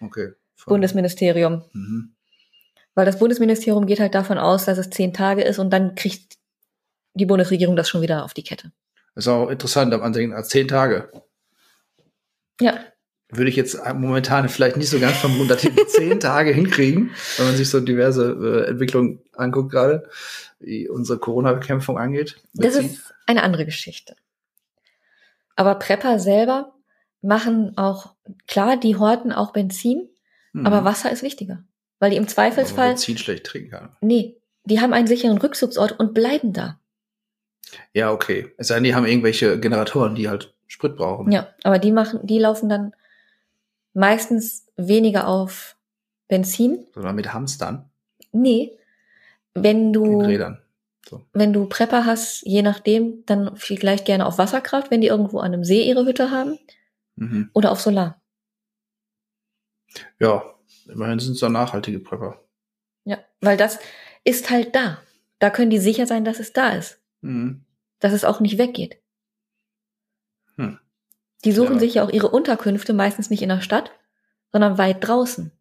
[0.00, 0.28] Okay.
[0.54, 1.64] Von- Bundesministerium.
[1.72, 2.14] Mhm.
[2.94, 6.34] Weil das Bundesministerium geht halt davon aus, dass es zehn Tage ist und dann kriegt
[7.14, 8.70] die Bundesregierung das schon wieder auf die Kette.
[9.14, 11.10] Ist auch interessant, am Ansehen als zehn Tage.
[12.60, 12.78] Ja.
[13.32, 17.46] würde ich jetzt momentan vielleicht nicht so ganz vermuten, dass die zehn Tage hinkriegen, wenn
[17.46, 18.32] man sich so diverse
[18.66, 20.08] äh, Entwicklungen anguckt gerade,
[20.58, 22.36] wie unsere Corona-Bekämpfung angeht.
[22.54, 24.16] Das ist eine andere Geschichte.
[25.56, 26.74] Aber Prepper selber
[27.22, 28.14] machen auch,
[28.48, 30.08] klar, die horten auch Benzin,
[30.52, 30.66] Mhm.
[30.66, 31.62] aber Wasser ist wichtiger.
[32.00, 33.96] Weil die im Zweifelsfall, Benzin schlecht trinken kann.
[34.00, 36.79] nee, die haben einen sicheren Rückzugsort und bleiben da.
[37.92, 38.52] Ja, okay.
[38.56, 41.30] Es sei denn, die haben irgendwelche Generatoren, die halt Sprit brauchen.
[41.32, 42.92] Ja, aber die machen, die laufen dann
[43.92, 45.76] meistens weniger auf
[46.28, 46.86] Benzin.
[46.94, 47.90] Sondern mit Hamstern
[48.32, 48.78] Nee,
[49.54, 50.62] wenn du, Rädern.
[51.08, 51.22] So.
[51.32, 55.52] wenn du Prepper hast, je nachdem, dann vielleicht gerne auf Wasserkraft, wenn die irgendwo an
[55.52, 56.58] einem See ihre Hütte haben,
[57.16, 57.50] Mhm.
[57.52, 58.22] oder auf Solar.
[60.20, 60.42] Ja,
[60.86, 62.40] immerhin sind es doch nachhaltige Prepper.
[63.04, 63.78] Ja, weil das
[64.24, 64.98] ist halt da.
[65.40, 66.99] Da können die sicher sein, dass es da ist.
[67.20, 67.64] Mhm.
[68.00, 68.98] Dass es auch nicht weggeht.
[70.56, 70.78] Hm.
[71.44, 71.80] Die suchen Ja.
[71.80, 73.92] sich ja auch ihre Unterkünfte meistens nicht in der Stadt,
[74.52, 75.52] sondern weit draußen.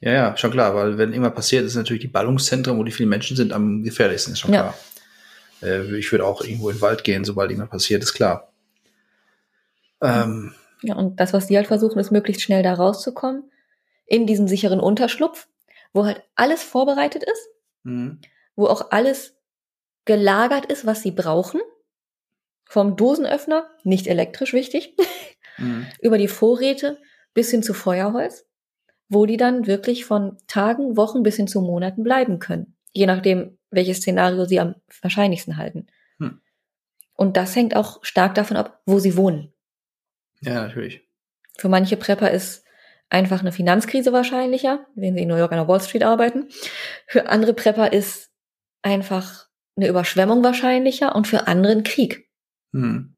[0.00, 3.08] Ja, ja, schon klar, weil wenn immer passiert, ist natürlich die Ballungszentren, wo die vielen
[3.08, 4.74] Menschen sind, am gefährlichsten, ist schon Ja.
[5.60, 5.70] klar.
[5.70, 8.52] Äh, ich würde auch irgendwo in den Wald gehen, sobald irgendwas passiert, ist klar.
[10.00, 13.50] Ähm, Ja, und das, was die halt versuchen, ist möglichst schnell da rauszukommen,
[14.06, 15.48] in diesen sicheren Unterschlupf,
[15.92, 17.48] wo halt alles vorbereitet ist,
[17.82, 18.20] mhm.
[18.54, 19.34] wo auch alles
[20.08, 21.60] gelagert ist, was sie brauchen.
[22.64, 24.96] Vom Dosenöffner, nicht elektrisch wichtig,
[25.60, 25.86] Mhm.
[26.00, 27.00] über die Vorräte
[27.34, 28.46] bis hin zu Feuerholz,
[29.08, 32.76] wo die dann wirklich von Tagen, Wochen bis hin zu Monaten bleiben können.
[32.92, 35.88] Je nachdem, welches Szenario sie am wahrscheinlichsten halten.
[36.18, 36.40] Hm.
[37.14, 39.52] Und das hängt auch stark davon ab, wo sie wohnen.
[40.42, 41.02] Ja, natürlich.
[41.56, 42.64] Für manche Prepper ist
[43.10, 46.50] einfach eine Finanzkrise wahrscheinlicher, wenn sie in New York an der Wall Street arbeiten.
[47.08, 48.30] Für andere Prepper ist
[48.82, 49.47] einfach
[49.78, 52.28] eine Überschwemmung wahrscheinlicher und für andere ein Krieg.
[52.72, 53.14] Mhm.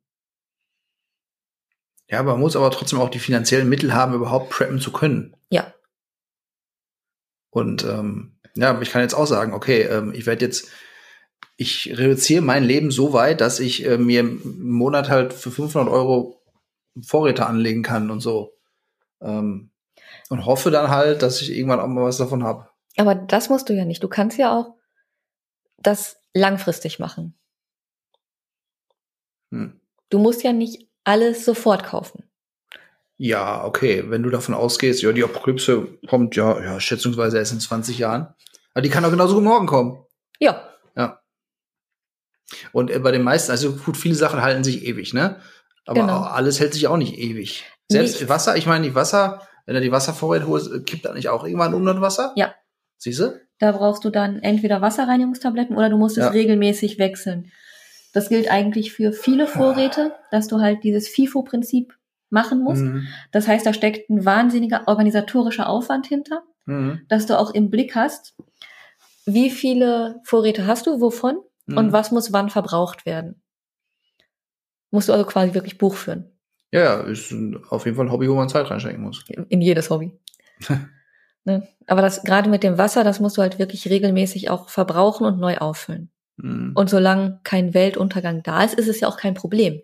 [2.08, 5.36] Ja, man muss aber trotzdem auch die finanziellen Mittel haben, überhaupt preppen zu können.
[5.48, 5.72] Ja.
[7.50, 10.68] Und ähm, ja, ich kann jetzt auch sagen, okay, ähm, ich werde jetzt,
[11.56, 15.88] ich reduziere mein Leben so weit, dass ich äh, mir im Monat halt für 500
[15.92, 16.42] Euro
[17.00, 18.56] Vorräte anlegen kann und so.
[19.20, 19.70] Ähm,
[20.28, 22.68] und hoffe dann halt, dass ich irgendwann auch mal was davon habe.
[22.96, 24.02] Aber das musst du ja nicht.
[24.02, 24.74] Du kannst ja auch
[25.78, 27.34] das langfristig machen.
[29.52, 29.80] Hm.
[30.10, 32.24] Du musst ja nicht alles sofort kaufen.
[33.16, 37.60] Ja, okay, wenn du davon ausgehst, ja, die Apokalypse kommt ja, ja, schätzungsweise erst in
[37.60, 38.34] 20 Jahren.
[38.72, 40.04] Aber die kann auch genauso gut morgen kommen.
[40.38, 40.66] Ja,
[40.96, 41.20] Ja.
[42.72, 45.40] Und äh, bei den meisten, also gut, viele Sachen halten sich ewig, ne?
[45.86, 46.22] Aber Genau.
[46.22, 47.64] alles hält sich auch nicht ewig.
[47.88, 48.28] Selbst Nichts.
[48.28, 51.44] Wasser, ich meine, die Wasser, wenn du die Wasservorräte holst, äh, kippt da nicht auch
[51.44, 52.32] irgendwann um das Wasser?
[52.36, 52.54] Ja.
[52.98, 53.40] Siehst du?
[53.60, 56.30] Da brauchst du dann entweder Wasserreinigungstabletten oder du musst es Ja.
[56.30, 57.52] regelmäßig wechseln.
[58.12, 61.94] Das gilt eigentlich für viele Vorräte, dass du halt dieses FIFO-Prinzip
[62.30, 62.82] machen musst.
[62.82, 63.06] Mhm.
[63.32, 67.02] Das heißt, da steckt ein wahnsinniger organisatorischer Aufwand hinter, Mhm.
[67.08, 68.34] dass du auch im Blick hast,
[69.26, 71.92] wie viele Vorräte hast du, wovon und Mhm.
[71.92, 73.42] was muss wann verbraucht werden.
[74.90, 76.32] Musst du also quasi wirklich Buch führen.
[76.72, 77.32] Ja, ist
[77.68, 79.24] auf jeden Fall ein Hobby, wo man Zeit reinstecken muss.
[79.48, 80.12] In jedes Hobby.
[81.50, 81.68] ne?
[81.86, 85.40] Aber das gerade mit dem Wasser, das musst du halt wirklich regelmäßig auch verbrauchen und
[85.40, 86.10] neu auffüllen.
[86.36, 86.72] Mhm.
[86.74, 89.82] Und solange kein Weltuntergang da ist, ist es ja auch kein Problem.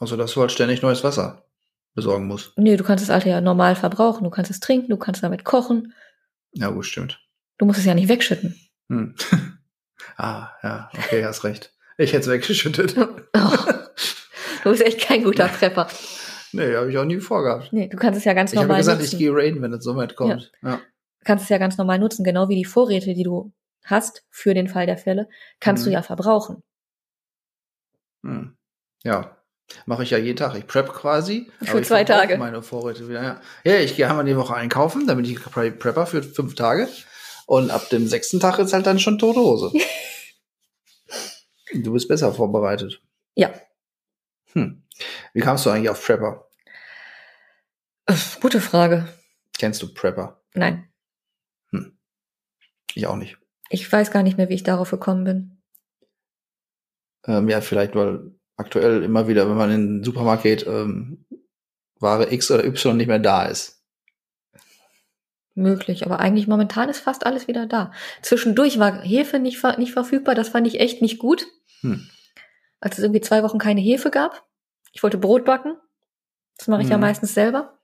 [0.00, 1.44] Also, dass du halt ständig neues Wasser
[1.94, 2.52] besorgen musst.
[2.56, 4.24] Nee, du kannst das alte ja normal verbrauchen.
[4.24, 5.94] Du kannst es trinken, du kannst damit kochen.
[6.52, 7.20] Ja, gut, stimmt.
[7.58, 8.58] Du musst es ja nicht wegschütten.
[8.88, 9.14] Hm.
[10.16, 11.72] ah, ja, okay, hast recht.
[11.96, 12.96] Ich hätte es weggeschüttet.
[13.36, 15.86] Oh, du bist echt kein guter Prepper.
[16.54, 17.72] Nee, habe ich auch nie vorgehabt.
[17.72, 19.14] Nee, du kannst es ja ganz Ich habe normal gesagt, nutzen.
[19.14, 20.52] ich gehe raiden, wenn es so weit kommt.
[20.62, 20.76] Ja.
[20.76, 23.52] Du kannst es ja ganz normal nutzen, genau wie die Vorräte, die du
[23.84, 25.28] hast für den Fall der Fälle,
[25.60, 25.90] kannst Mhm.
[25.90, 26.62] du ja verbrauchen.
[28.22, 28.56] Hm.
[29.02, 29.36] Ja.
[29.86, 30.54] Mache ich ja jeden Tag.
[30.56, 31.50] Ich prep quasi.
[31.62, 32.36] Für ich zwei Tage.
[32.36, 33.22] Meine Vorräte wieder.
[33.22, 36.54] Ja, ja ich gehe einmal die Woche einkaufen, dann bin ich Pre- Prepper für fünf
[36.54, 36.88] Tage.
[37.46, 39.72] Und ab dem sechsten Tag ist halt dann schon tote Hose.
[41.74, 43.00] du bist besser vorbereitet.
[43.34, 43.52] Ja.
[44.52, 44.83] Hm.
[45.34, 46.48] Wie kamst du eigentlich auf Prepper?
[48.40, 49.08] Gute Frage.
[49.58, 50.40] Kennst du Prepper?
[50.54, 50.88] Nein,
[52.94, 53.36] Ich auch nicht.
[53.70, 55.62] ich weiß gar nicht mehr, wie ich darauf gekommen bin.
[57.26, 61.26] Ähm, ja, vielleicht, weil aktuell immer wieder, wenn man in den Supermarkt geht, ähm,
[61.98, 63.82] Ware X oder Y nicht mehr da ist.
[65.56, 67.92] Möglich, aber eigentlich momentan ist fast alles wieder da.
[68.22, 71.46] Zwischendurch war Hefe nicht, ver nicht verfügbar, das fand ich echt nicht gut.
[71.80, 72.08] Hm.
[72.80, 74.46] Als es irgendwie zwei Wochen keine Hefe gab.
[74.94, 75.76] Ich wollte Brot backen.
[76.56, 77.02] Das mache ich ja Mhm.
[77.02, 77.78] meistens selber.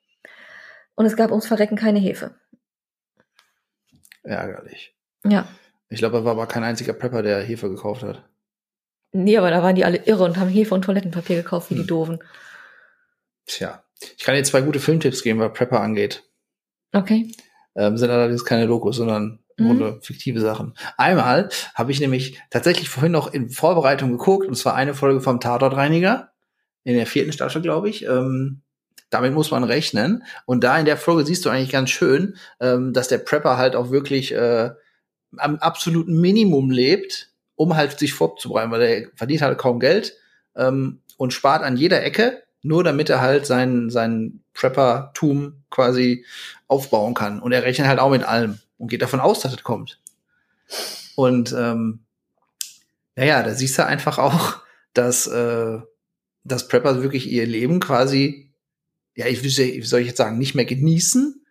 [0.95, 2.35] Und es gab ums Verrecken keine Hefe.
[4.23, 4.95] Ärgerlich.
[5.25, 5.47] Ja.
[5.89, 8.25] Ich glaube, da war aber kein einziger Prepper, der Hefe gekauft hat.
[9.13, 11.81] Nee, aber da waren die alle irre und haben Hefe und Toilettenpapier gekauft, wie die
[11.81, 11.87] Hm.
[11.89, 12.19] Doofen.
[13.47, 13.83] Tja,
[14.17, 16.23] ich kann dir zwei gute Filmtipps geben, was Prepper angeht.
[16.93, 17.35] Okay.
[17.75, 19.69] Ähm, sind allerdings keine Dokus, sondern im Mhm.
[19.69, 20.75] Grunde fiktive Sachen.
[20.97, 25.41] Einmal habe ich nämlich tatsächlich vorhin noch in Vorbereitung geguckt, und zwar eine Folge vom
[25.41, 26.30] Tatortreiniger
[26.85, 28.05] in der vierten Staffel, glaube ich.
[28.05, 28.63] Ähm,
[29.11, 30.25] damit muss man rechnen.
[30.47, 33.77] Und da in der Folge siehst du eigentlich ganz schön, ähm, dass der Prepper halt
[33.77, 34.71] auch wirklich äh,
[35.37, 40.17] am absoluten Minimum lebt, um halt sich vorzubereiten, weil er verdient halt kaum Geld
[40.57, 46.25] ähm, und spart an jeder Ecke, nur damit er halt sein, sein Prepper-Tum quasi
[46.69, 47.41] aufbauen kann.
[47.41, 49.99] Und er rechnet halt auch mit allem und geht davon aus, dass es kommt.
[51.17, 52.01] Und ähm,
[53.17, 54.59] naja, da siehst du einfach auch,
[54.95, 55.81] dass, äh,
[56.51, 58.53] dass Prepper wirklich ihr Leben quasi,
[59.15, 61.45] ja, ich wie soll ich jetzt sagen, nicht mehr genießen.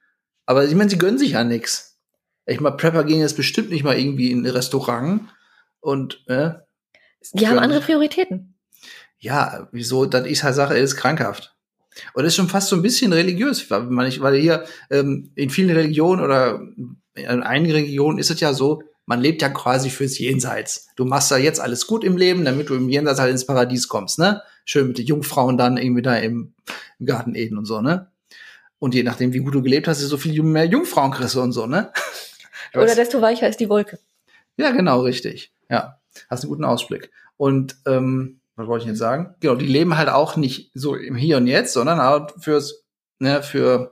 [0.45, 1.99] Aber ich meine, sie gönnen sich ja nix.
[2.45, 5.21] Ich meine, Prepper gehen jetzt bestimmt nicht mal irgendwie in ein Restaurant
[5.79, 6.51] und äh,
[7.33, 7.81] Die haben andere.
[7.81, 8.55] Prioritäten.
[9.19, 11.55] ja, wieso, das ist halt Sache, er ist krankhaft.
[12.13, 15.31] Und das ist schon fast so ein bisschen religiös, weil, man nicht, weil hier ähm,
[15.35, 16.61] in vielen Religionen oder
[17.15, 20.89] in einigen Religionen ist es ja so, man lebt ja quasi fürs Jenseits.
[20.95, 23.87] Du machst da jetzt alles gut im Leben, damit du im Jenseits halt ins Paradies
[23.87, 24.43] kommst, ne?
[24.65, 26.53] Schön mit den Jungfrauen dann irgendwie da im,
[26.99, 28.11] im Garten Eden und so, ne?
[28.77, 31.41] Und je nachdem, wie gut du gelebt hast, ist so viel mehr Jungfrauen kriegst du
[31.41, 31.91] und so, ne?
[32.75, 33.97] Oder desto weicher ist die Wolke.
[34.57, 35.51] Ja, genau, richtig.
[35.71, 37.09] Ja, hast einen guten Ausblick.
[37.35, 39.33] Und ähm, was wollte ich jetzt sagen?
[39.39, 42.83] Genau, die leben halt auch nicht so im Hier und Jetzt, sondern halt fürs,
[43.17, 43.91] ne, für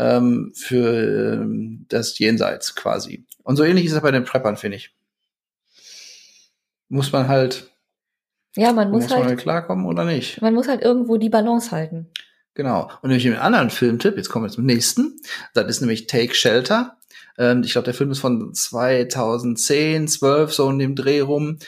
[0.00, 3.26] ähm, für ähm, das Jenseits quasi.
[3.42, 4.94] Und so ähnlich ist es bei den Preppern, finde ich.
[6.88, 7.70] Muss man halt,
[8.56, 10.40] Ja, man muss, muss man halt, halt klarkommen oder nicht.
[10.40, 12.10] man muss halt irgendwo die Balance halten.
[12.54, 12.90] Genau.
[13.02, 15.20] Und nämlich im anderen Filmtipp, jetzt kommen wir zum nächsten,
[15.54, 16.96] das ist nämlich Take Shelter.
[17.38, 21.58] Ähm, ich glaube, der Film ist von 2010, 12, so in dem Dreh rum.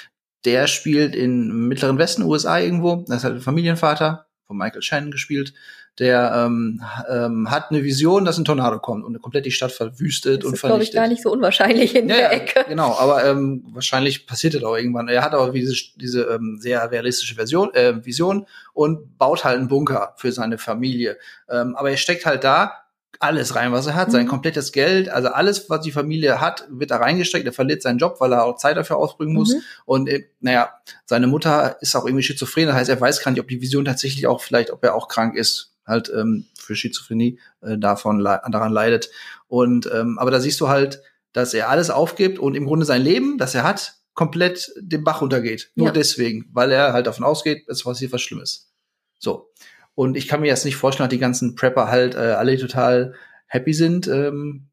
[0.44, 3.04] Der spielt im mittleren Westen USA irgendwo.
[3.06, 5.54] Das ist halt ein Familienvater, von Michael Shannon gespielt.
[5.98, 10.42] Der ähm, ähm, hat eine Vision, dass ein Tornado kommt und komplett die Stadt verwüstet
[10.42, 10.94] Das und ist, glaube ich, vernichtet.
[10.94, 12.64] gar nicht so unwahrscheinlich in Ja, der ja, Ecke.
[12.66, 15.08] Genau, aber ähm, wahrscheinlich passiert das auch irgendwann.
[15.08, 19.68] Er hat auch diese, diese ähm, sehr realistische Version, äh, Vision und baut halt einen
[19.68, 21.18] Bunker für seine Familie.
[21.50, 22.72] Ähm, aber er steckt halt da
[23.20, 24.30] alles rein, was er hat, sein Mhm.
[24.30, 27.46] komplettes Geld, also alles, was die Familie hat, wird da reingesteckt.
[27.46, 29.54] Er verliert seinen Job, weil er auch Zeit dafür ausbringen muss.
[29.54, 29.60] Mhm.
[29.84, 30.70] Und äh, naja,
[31.04, 32.66] seine Mutter ist auch irgendwie schizophren.
[32.66, 35.06] Das heißt, er weiß gar nicht, ob die Vision tatsächlich auch vielleicht, ob er auch
[35.06, 39.10] krank ist, halt ähm, für Schizophrenie äh, davon le daran leidet.
[39.46, 41.00] Und ähm, aber da siehst du halt,
[41.32, 45.20] dass er alles aufgibt und im Grunde sein Leben, das er hat, komplett den Bach
[45.22, 45.70] runtergeht.
[45.74, 45.92] Nur Ja.
[45.92, 48.72] deswegen, weil er halt davon ausgeht, es passiert was Schlimmes.
[49.18, 49.50] So.
[49.94, 53.14] Und ich kann mir jetzt nicht vorstellen, dass die ganzen Prepper halt äh, alle total
[53.46, 54.68] happy sind ähm,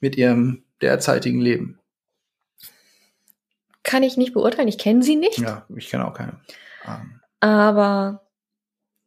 [0.00, 1.78] mit ihrem derzeitigen Leben.
[3.82, 6.40] Kann ich nicht beurteilen, ich kenne sie nicht, Ja, ich kenne auch keine.
[6.86, 8.27] Ähm, aber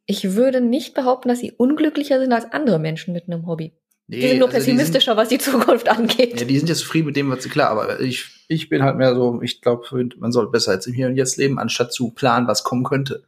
[0.05, 3.73] ich würde nicht behaupten, dass sie unglücklicher sind als andere Menschen mit einem Hobby.
[4.07, 6.39] nee, Die sind nur also die pessimistischer, was die Zukunft angeht.
[6.39, 8.97] Ja, die sind ja zufrieden mit dem, was sie klar, aber ich, ich bin halt
[8.97, 12.11] mehr so, ich glaube, man soll besser jetzt im Hier und Jetzt leben, anstatt zu
[12.11, 13.23] planen, was kommen könnte.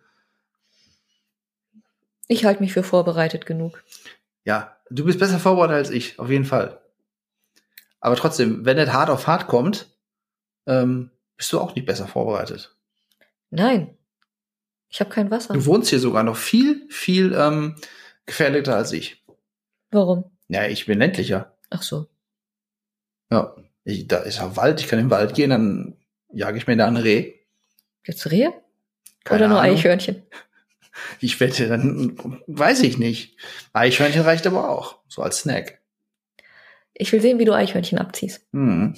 [2.27, 3.83] Ich halte mich für vorbereitet genug.
[4.45, 6.79] Ja, du bist besser vorbereitet als ich, auf jeden Fall.
[7.99, 9.87] Aber trotzdem, wenn das hart auf hart kommt,
[10.65, 12.75] ähm, bist du auch nicht besser vorbereitet.
[13.49, 13.97] Nein,
[14.93, 15.55] ich habe kein Wasser.
[15.55, 17.75] Du wohnst hier sogar noch viel, viel ähm,
[18.27, 19.23] gefährlicher als ich.
[19.89, 20.25] Warum?
[20.49, 21.57] Ja, ich bin ländlicher.
[21.71, 22.05] Ach so.
[23.31, 25.97] Ja, ich, da ist ja Wald, ich kann im Wald gehen, dann
[26.31, 27.33] jage ich mir da ein Reh.
[28.05, 28.53] Jetzt Rehe?
[29.23, 29.75] Keine Oder nur Ahnung.
[29.75, 30.21] Eichhörnchen?
[31.19, 33.35] Ich wette, dann weiß ich nicht.
[33.73, 35.81] Eichhörnchen reicht aber auch, so als Snack.
[36.93, 38.45] Ich will sehen, wie du Eichhörnchen abziehst.
[38.53, 38.93] Hm.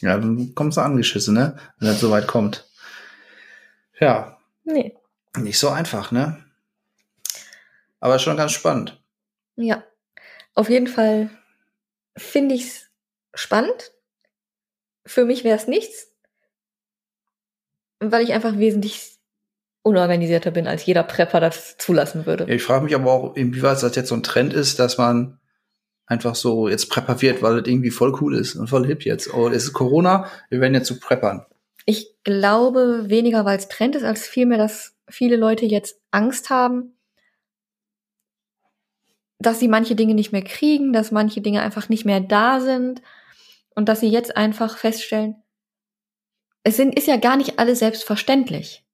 [0.00, 1.56] Ja, dann kommst du angeschissen, ne?
[1.78, 2.68] Wenn das so weit kommt.
[3.98, 4.96] Ja, Nee.
[5.38, 6.44] nicht so einfach, ne?
[8.00, 9.02] Aber schon ganz spannend.
[9.56, 9.84] Ja.
[10.54, 11.30] Auf jeden Fall
[12.16, 12.90] finde ich es
[13.34, 13.92] spannend.
[15.06, 16.08] Für mich wäre es nichts,
[18.00, 19.18] weil ich einfach wesentlich
[19.82, 22.44] unorganisierter bin, als jeder Prepper das zulassen würde.
[22.44, 25.40] Ja, ich frage mich aber auch, inwieweit das jetzt so ein Trend ist, dass man
[26.06, 29.32] einfach so jetzt Prepper wird, weil das irgendwie voll cool ist und voll hip jetzt.
[29.34, 31.46] Oh, es ist Corona, wir werden jetzt zu Preppern.
[31.84, 36.96] Ich glaube weniger, weil es Trend ist, als vielmehr, dass viele Leute jetzt Angst haben,
[39.38, 43.02] dass sie manche Dinge nicht mehr kriegen, dass manche Dinge einfach nicht mehr da sind
[43.74, 45.36] und dass sie jetzt einfach feststellen,
[46.62, 48.84] es sind, ist ja gar nicht alles selbstverständlich.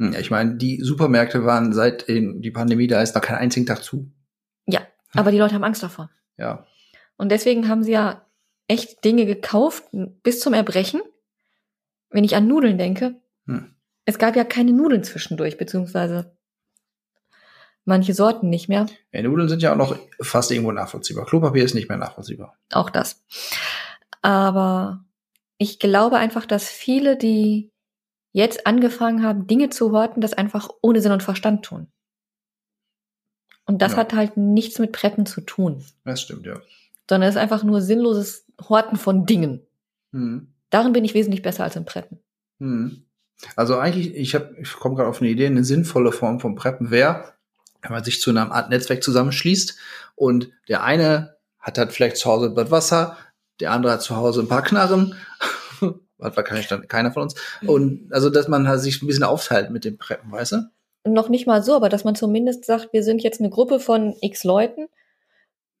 [0.00, 3.66] Hm, Ja, ich meine, die Supermärkte waren seit die Pandemie da ist noch keinen einzigen
[3.66, 4.10] Tag zu.
[5.14, 6.10] Aber die Leute haben Angst davor.
[6.36, 6.66] Ja.
[7.16, 8.26] Und deswegen haben sie ja
[8.66, 9.84] echt Dinge gekauft
[10.22, 11.00] bis zum Erbrechen.
[12.14, 13.74] Wenn ich an Nudeln denke, Hm.
[14.04, 16.36] es gab ja keine Nudeln zwischendurch, beziehungsweise
[17.84, 18.86] manche Sorten nicht mehr.
[19.12, 21.26] Ja, Nudeln sind ja auch noch fast irgendwo nachvollziehbar.
[21.26, 22.56] Klopapier ist nicht mehr nachvollziehbar.
[22.72, 23.24] Auch das.
[24.22, 25.04] Aber
[25.58, 27.72] ich glaube einfach, dass viele, die
[28.32, 31.88] jetzt angefangen haben, Dinge zu horten, das einfach ohne Sinn und Verstand tun.
[33.66, 33.98] Und das Ja.
[33.98, 36.60] hat halt nichts mit Preppen zu tun, Das stimmt, ja.
[37.10, 39.66] sondern es ist einfach nur sinnloses Horten von Dingen.
[40.12, 40.53] Hm.
[40.74, 42.18] Darin bin ich wesentlich besser als im Preppen.
[42.58, 43.04] Hm.
[43.54, 46.90] Also eigentlich, ich habe, ich komme gerade auf eine Idee, eine sinnvolle Form von Preppen
[46.90, 47.34] wäre,
[47.80, 49.78] wenn man sich zu einer Art Netzwerk zusammenschließt
[50.16, 53.16] und der eine hat halt vielleicht zu Hause ein Bad Wasser,
[53.60, 55.14] der andere hat zu Hause ein paar Knarren,
[56.20, 57.36] hat wahrscheinlich dann keiner von uns.
[57.64, 60.56] Und also, dass man halt sich ein bisschen aufteilt mit dem Preppen, weißt du?
[61.06, 64.16] Noch nicht mal so, aber dass man zumindest sagt, wir sind jetzt eine Gruppe von
[64.20, 64.88] x Leuten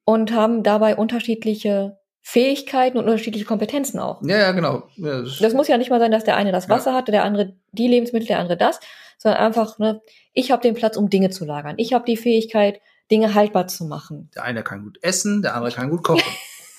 [0.04, 4.22] und haben dabei unterschiedliche Fähigkeiten und unterschiedliche Kompetenzen auch.
[4.22, 4.84] Ja, ja, genau.
[4.96, 6.70] Ja, das, Das muss ja nicht mal sein, dass der eine das Ja.
[6.70, 8.80] Wasser hat, der andere die Lebensmittel, der andere das,
[9.18, 10.00] sondern einfach, ne,
[10.32, 11.74] ich habe den Platz, um Dinge zu lagern.
[11.76, 14.30] Ich habe die Fähigkeit, Dinge haltbar zu machen.
[14.34, 16.22] der eine kann gut essen, der andere kann gut kochen.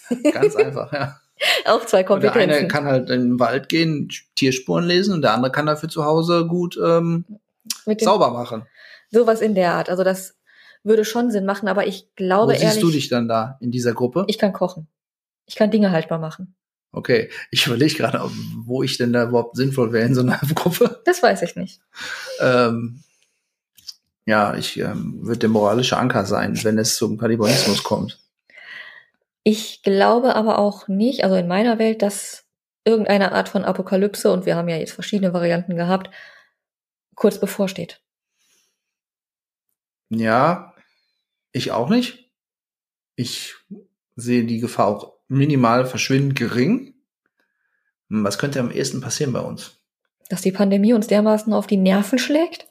[0.34, 1.20] Ganz einfach, ja.
[1.66, 2.68] Auch zwei Und der eine Kompetenzen.
[2.70, 6.48] kann halt in den Wald gehen, Tierspuren lesen und der andere kann dafür zu Hause
[6.48, 7.26] gut ähm,
[7.86, 8.66] dem, sauber machen.
[9.12, 9.90] sowas in der Art.
[9.92, 10.36] Also das
[10.84, 13.70] würde schon Sinn machen, aber ich Wo glaube siehst ehrlich, du dich dann da in
[13.70, 14.26] dieser Gruppe?
[14.28, 14.88] ich kann kochen.
[15.46, 16.56] Ich kann Dinge haltbar machen.
[16.92, 18.22] Okay, ich überlege gerade,
[18.64, 21.02] wo ich denn da überhaupt sinnvoll wäre in so einer Gruppe.
[21.06, 21.82] Das weiß ich nicht.
[22.40, 23.04] Ähm,
[24.26, 28.20] ja, ich ähm, würde der moralische Anker sein, wenn es zum Kannibalismus kommt.
[29.44, 32.46] Ich glaube aber auch nicht, also in meiner Welt, dass
[32.86, 36.10] irgendeine Art von Apokalypse, und wir haben ja jetzt verschiedene Varianten gehabt,
[37.16, 38.02] kurz bevorsteht.
[40.10, 40.74] Ja,
[41.52, 42.32] ich auch nicht.
[43.16, 43.56] Ich
[44.16, 46.94] sehe die Gefahr auch minimal verschwindend gering.
[48.10, 49.80] Hm, Was könnte am ehesten passieren bei uns?
[50.30, 52.68] Dass die Pandemie uns dermaßen auf die Nerven schlägt?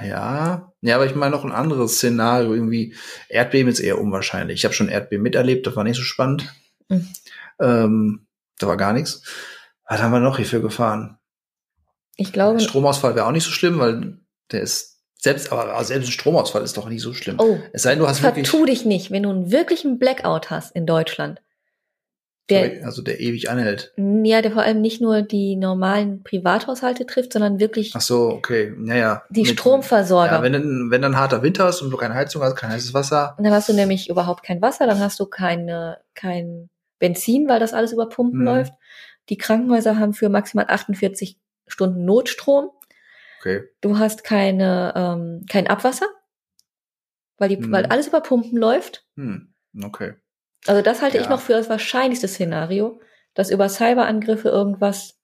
[0.00, 2.54] Ja, ja, aber ich meine noch ein anderes Szenario.
[2.54, 2.94] Irgendwie
[3.28, 4.58] Erdbeben ist eher unwahrscheinlich.
[4.58, 6.52] Ich habe schon Erdbeben miterlebt, das war nicht so spannend.
[6.88, 7.08] Mhm.
[7.60, 8.26] Ähm,
[8.58, 9.22] da war gar nichts.
[9.88, 11.18] Was haben wir noch hier für Gefahren?
[12.16, 14.18] Ich glaube, Stromausfall wäre auch nicht so schlimm, weil
[14.50, 14.95] der ist
[15.26, 17.36] selbst, aber selbst ein Stromausfall ist doch nicht so schlimm.
[17.38, 20.50] oh, Es sei denn, du hast wirklich, vertu dich nicht, wenn du einen wirklichen Blackout
[20.50, 21.40] hast in Deutschland.
[22.48, 23.92] Der, also der ewig anhält.
[23.96, 28.72] ja, der vor allem nicht nur die normalen Privathaushalte trifft, sondern wirklich Ach so, okay,
[28.78, 29.24] naja.
[29.30, 30.32] die Mit- Stromversorger.
[30.36, 32.94] Ja, wenn dann, wenn dann harter Winter ist und du keine Heizung hast, kein heißes
[32.94, 33.34] Wasser.
[33.36, 37.58] Und dann hast du nämlich überhaupt kein Wasser, dann hast du keine, kein Benzin, weil
[37.58, 38.44] das alles über Pumpen Mhm.
[38.46, 38.72] läuft.
[39.28, 41.36] Die Krankenhäuser haben für maximal 48
[41.66, 42.70] Stunden Notstrom.
[43.46, 43.68] Okay.
[43.80, 46.06] Du hast keine, ähm, kein Abwasser,
[47.38, 47.70] weil, die, Mhm.
[47.70, 49.06] weil alles über Pumpen läuft.
[49.16, 49.54] Hm,
[49.84, 50.14] okay.
[50.66, 51.30] Also das halte ich Ja.
[51.30, 53.00] noch für das wahrscheinlichste Szenario,
[53.34, 55.14] dass über Cyberangriffe irgendwas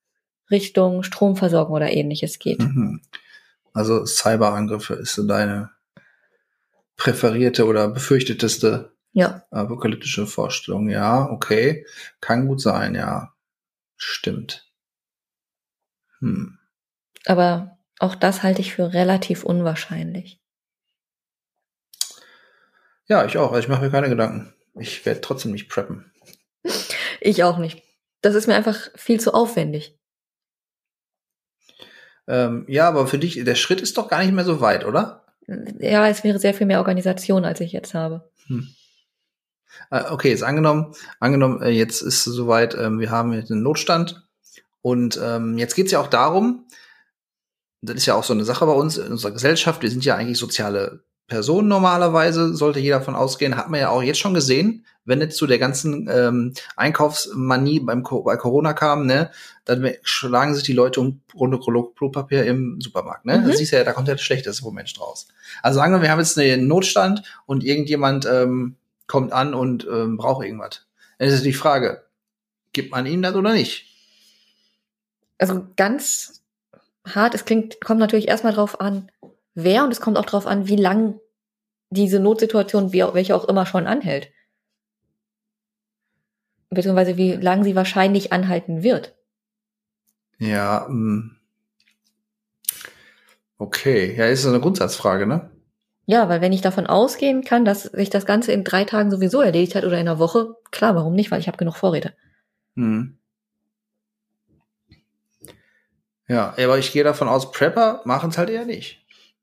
[0.53, 2.61] Richtung Stromversorgung oder ähnliches geht.
[2.61, 3.01] Mhm.
[3.73, 5.71] Also Cyberangriffe ist so deine
[6.97, 9.43] präferierte oder befürchteteste Ja.
[9.51, 10.89] apokalyptische Vorstellung.
[10.91, 11.85] Ja, okay.
[12.21, 13.33] Kann gut sein, ja.
[13.97, 14.71] Stimmt.
[16.21, 16.59] Hm.
[17.27, 20.41] Aber auch das halte ich für relativ unwahrscheinlich.
[23.07, 23.53] Ja, ich auch.
[23.53, 24.53] Also ich mache mir keine Gedanken.
[24.75, 26.11] Ich werde trotzdem nicht preppen.
[27.25, 27.81] Ich auch nicht.
[28.21, 29.97] Das ist mir einfach viel zu aufwendig.
[32.27, 35.25] Ähm, ja, aber für dich, der Schritt ist doch gar nicht mehr so weit, oder?
[35.79, 38.29] Ja, es wäre sehr viel mehr Organisation, als ich jetzt habe.
[39.93, 43.63] Äh, okay, jetzt angenommen, angenommen, äh, jetzt ist es soweit, ähm, wir haben jetzt einen
[43.63, 44.27] Notstand
[44.81, 46.67] und ähm, jetzt geht's ja auch darum,
[47.83, 50.17] das ist ja auch so eine Sache bei uns in unserer Gesellschaft, wir sind ja
[50.17, 54.87] eigentlich soziale Personen normalerweise, sollte jeder davon ausgehen, hat man ja auch jetzt schon gesehen,
[55.05, 59.31] wenn jetzt zu der ganzen ähm, Einkaufsmanie beim bei Corona kam, ne,
[59.65, 63.39] dann schlagen sich die Leute um Runde Klopapier im Supermarkt, ne?
[63.39, 63.49] Mhm.
[63.49, 65.27] Das siehst ja, da kommt ja das schlechteste Moment raus.
[65.63, 68.77] Also sagen wir, wir haben jetzt einen Notstand und irgendjemand ähm,
[69.07, 70.87] kommt an und ähm, braucht irgendwas.
[71.19, 72.05] Dann ist die Frage,
[72.73, 73.87] gibt man ihm das oder nicht?
[75.39, 76.42] Also ganz
[77.05, 79.11] hart, es klingt, kommt natürlich erstmal drauf an,
[79.55, 81.19] wer und es kommt auch drauf an, wie lang
[81.91, 84.31] diese Notsituation, wie, auch- welche auch immer schon anhält.
[86.71, 89.15] Beziehungsweise wie lang sie wahrscheinlich anhalten wird.
[90.39, 91.37] Ja, ähm,
[93.59, 94.15] okay.
[94.17, 95.51] Ja, ist so eine Grundsatzfrage, ne?
[96.07, 99.41] Ja, weil wenn ich davon ausgehen kann, dass sich das Ganze in drei Tagen sowieso
[99.41, 101.31] erledigt hat oder in einer Woche, klar, warum nicht?
[101.31, 102.13] Weil ich habe genug Vorräte.
[102.77, 103.19] Hm.
[106.33, 108.99] Ja, aber ich gehe davon aus, Prepper machen es halt eher nicht.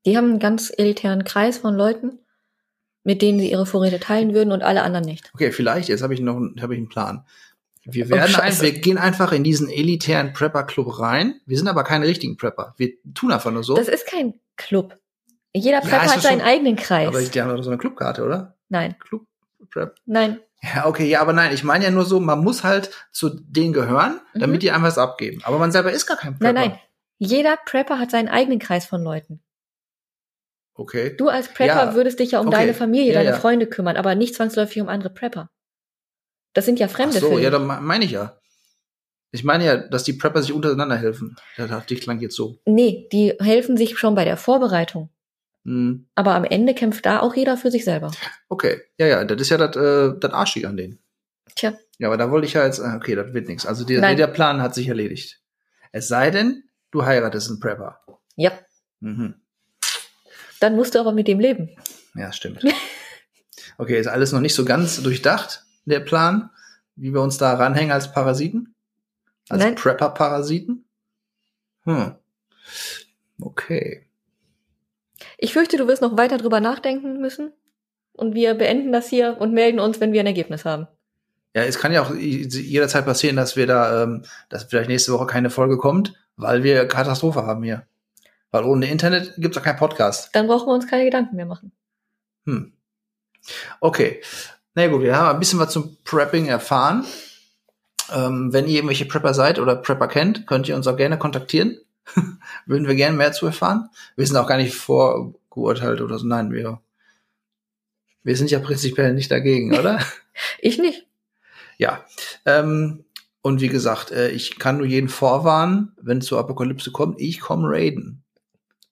[0.05, 2.19] Die haben einen ganz elitären Kreis von Leuten,
[3.03, 5.29] mit denen sie ihre Vorräte teilen würden und alle anderen nicht.
[5.33, 7.25] Okay, vielleicht, jetzt habe ich noch hab ich einen Plan.
[7.85, 11.39] Wir werden Oh, ein, wir gehen einfach in diesen elitären Prepper-Club rein.
[11.45, 12.73] Wir sind aber keine richtigen Prepper.
[12.77, 13.75] Wir tun einfach nur so.
[13.75, 14.97] Das ist kein Club.
[15.55, 17.07] Jeder Ja, Prepper ist hat seinen schon- eigenen Kreis.
[17.07, 18.55] Aber die haben doch so eine Clubkarte, oder?
[18.69, 19.23] nein, Club
[19.71, 19.95] Prep.
[20.05, 20.39] nein.
[20.61, 23.71] Ja, okay, ja, aber nein, ich meine ja nur so, man muss halt zu denen
[23.73, 24.59] gehören, damit Mhm.
[24.59, 25.41] die einem was abgeben.
[25.45, 26.53] Aber man selber ist gar kein Prepper.
[26.53, 26.79] Nein, nein.
[27.17, 29.41] Jeder Prepper hat seinen eigenen Kreis von Leuten.
[30.73, 31.15] Okay.
[31.17, 32.57] Du als Prepper Ja, würdest dich ja um okay.
[32.57, 33.39] deine Familie, Ja, deine ja.
[33.39, 35.49] Freunde kümmern, aber nicht zwangsläufig um andere Prepper.
[36.53, 38.37] Das sind ja Ach Fremde so, für ja, me- meine ich ja.
[39.31, 41.35] Ich meine ja, dass die Prepper sich untereinander helfen.
[41.89, 42.57] Ich klang jetzt so.
[42.65, 45.09] Nee, die helfen sich schon bei der Vorbereitung.
[45.65, 46.07] Hm.
[46.15, 48.11] Aber am Ende kämpft da auch jeder für sich selber.
[48.47, 50.99] Okay, ja, ja, das ist ja das, äh, Arschig an denen.
[51.55, 53.65] Tja, Ja, aber da wollte ich ja jetzt, äh, okay, das wird nichts.
[53.65, 54.17] Also der, Nein.
[54.17, 55.41] der Plan hat sich erledigt.
[55.91, 57.99] Es sei denn, du heiratest einen Prepper.
[58.35, 58.51] ja.
[59.01, 59.35] Mhm.
[60.59, 61.69] Dann musst du aber mit dem leben.
[62.15, 62.63] Ja, stimmt.
[63.77, 66.49] Okay, ist alles noch nicht so ganz durchdacht, der Plan,
[66.97, 68.75] wie wir uns da ranhängen als Parasiten?
[69.47, 69.81] Als.
[69.81, 70.83] Prepper-Parasiten?
[71.85, 72.15] Hm.
[73.39, 74.08] Okay.
[75.37, 77.53] Ich fürchte, du wirst noch weiter drüber nachdenken müssen.
[78.13, 80.87] Und wir beenden das hier und melden uns, wenn wir ein Ergebnis haben.
[81.55, 85.25] Ja, es kann ja auch jederzeit passieren, dass wir da, ähm, dass vielleicht nächste Woche
[85.25, 87.87] keine Folge kommt, weil wir Katastrophe haben hier.
[88.51, 90.29] Weil ohne Internet gibt's auch keinen Podcast.
[90.33, 91.71] Dann brauchen wir uns keine Gedanken mehr machen.
[92.45, 92.73] Hm.
[93.79, 94.21] Okay.
[94.75, 97.05] Na gut, wir haben ein bisschen was zum Prepping erfahren.
[98.13, 101.79] Ähm, wenn ihr irgendwelche Prepper seid oder Prepper kennt, könnt ihr uns auch gerne kontaktieren.
[102.65, 103.89] Würden wir gerne mehr zu erfahren.
[104.15, 106.25] Wir sind auch gar nicht vorgeurteilt oder so.
[106.25, 106.81] Nein, wir,
[108.23, 109.99] wir sind ja prinzipiell nicht dagegen, oder?
[110.61, 111.05] Ich nicht.
[111.77, 112.05] ja.
[112.45, 113.03] Ähm,
[113.41, 117.41] und wie gesagt, äh, ich kann nur jeden vorwarnen, wenn es zur Apokalypse kommt, ich
[117.41, 118.23] komme raiden.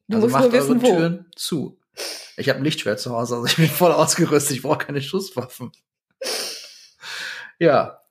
[0.10, 0.88] Du Also musst macht wissen, eure wo.
[0.88, 1.80] Türen zu.
[2.36, 4.58] Ich habe ein Lichtschwert zu Hause, also ich bin voll ausgerüstet.
[4.58, 5.72] Ich brauche keine Schusswaffen.
[7.60, 8.02] Ja,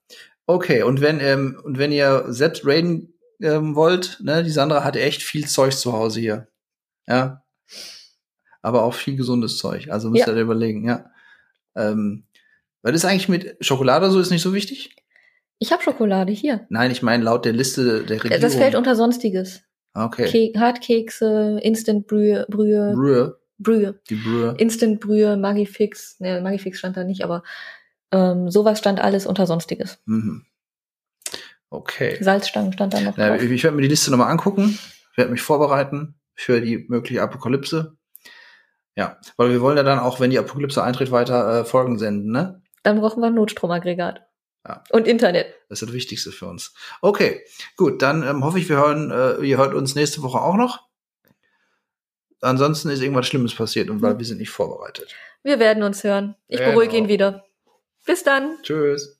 [0.47, 0.83] okay.
[0.83, 5.23] Und wenn ähm, und wenn ihr selbst raiden ähm, wollt, ne, die Sandra hatte echt
[5.23, 6.49] viel Zeug zu Hause hier.
[7.07, 7.45] Ja,
[8.63, 9.89] aber auch viel gesundes Zeug.
[9.91, 10.33] Also müsst Ja.
[10.35, 10.87] ihr überlegen.
[10.87, 11.11] Ja.
[11.77, 12.25] Ähm,
[12.83, 14.19] was ist eigentlich mit Schokolade so?
[14.21, 14.97] Ist nicht so wichtig?
[15.59, 16.67] Ich habe Schokolade hier.
[16.69, 18.41] Nein, ich meine laut der Liste der Regierung.
[18.41, 19.63] Das fällt unter Sonstiges.
[19.95, 20.53] Okay.
[20.53, 24.55] Ke Hartkekse, Instant-Brühe, Brühe, Brühe, Brühe, die Brühe.
[24.59, 26.21] Instant-Brühe, Magifix.
[26.21, 27.43] Ne, Magifix stand da nicht, aber
[28.13, 29.99] ähm, sowas stand alles unter Sonstiges.
[30.05, 30.45] Mhm.
[31.77, 32.17] Okay.
[32.23, 33.41] Salzstangen stand da noch drauf.
[33.43, 34.79] ich ich werde mir die Liste nochmal angucken,
[35.15, 37.97] werde mich vorbereiten für die mögliche Apokalypse.
[38.95, 42.31] Ja, weil wir wollen ja dann auch, wenn die Apokalypse eintritt, weiter äh, Folgen senden,
[42.33, 42.63] ne?
[42.83, 44.23] Dann brauchen wir ein Notstromaggregat.
[44.67, 44.83] Ja.
[44.91, 45.55] Und Internet.
[45.69, 46.75] Das ist das Wichtigste für uns.
[47.03, 47.45] Okay,
[47.77, 50.87] gut, dann ähm, hoffe ich, wir hören, äh, ihr hört uns nächste Woche auch noch.
[52.41, 55.15] Ansonsten ist irgendwas Schlimmes passiert und weil wir sind nicht vorbereitet.
[55.43, 56.37] Wir werden uns hören.
[56.49, 56.71] Ich Genau.
[56.73, 57.45] beruhige ihn wieder.
[58.05, 58.57] Bis dann.
[58.63, 59.16] Tschüss.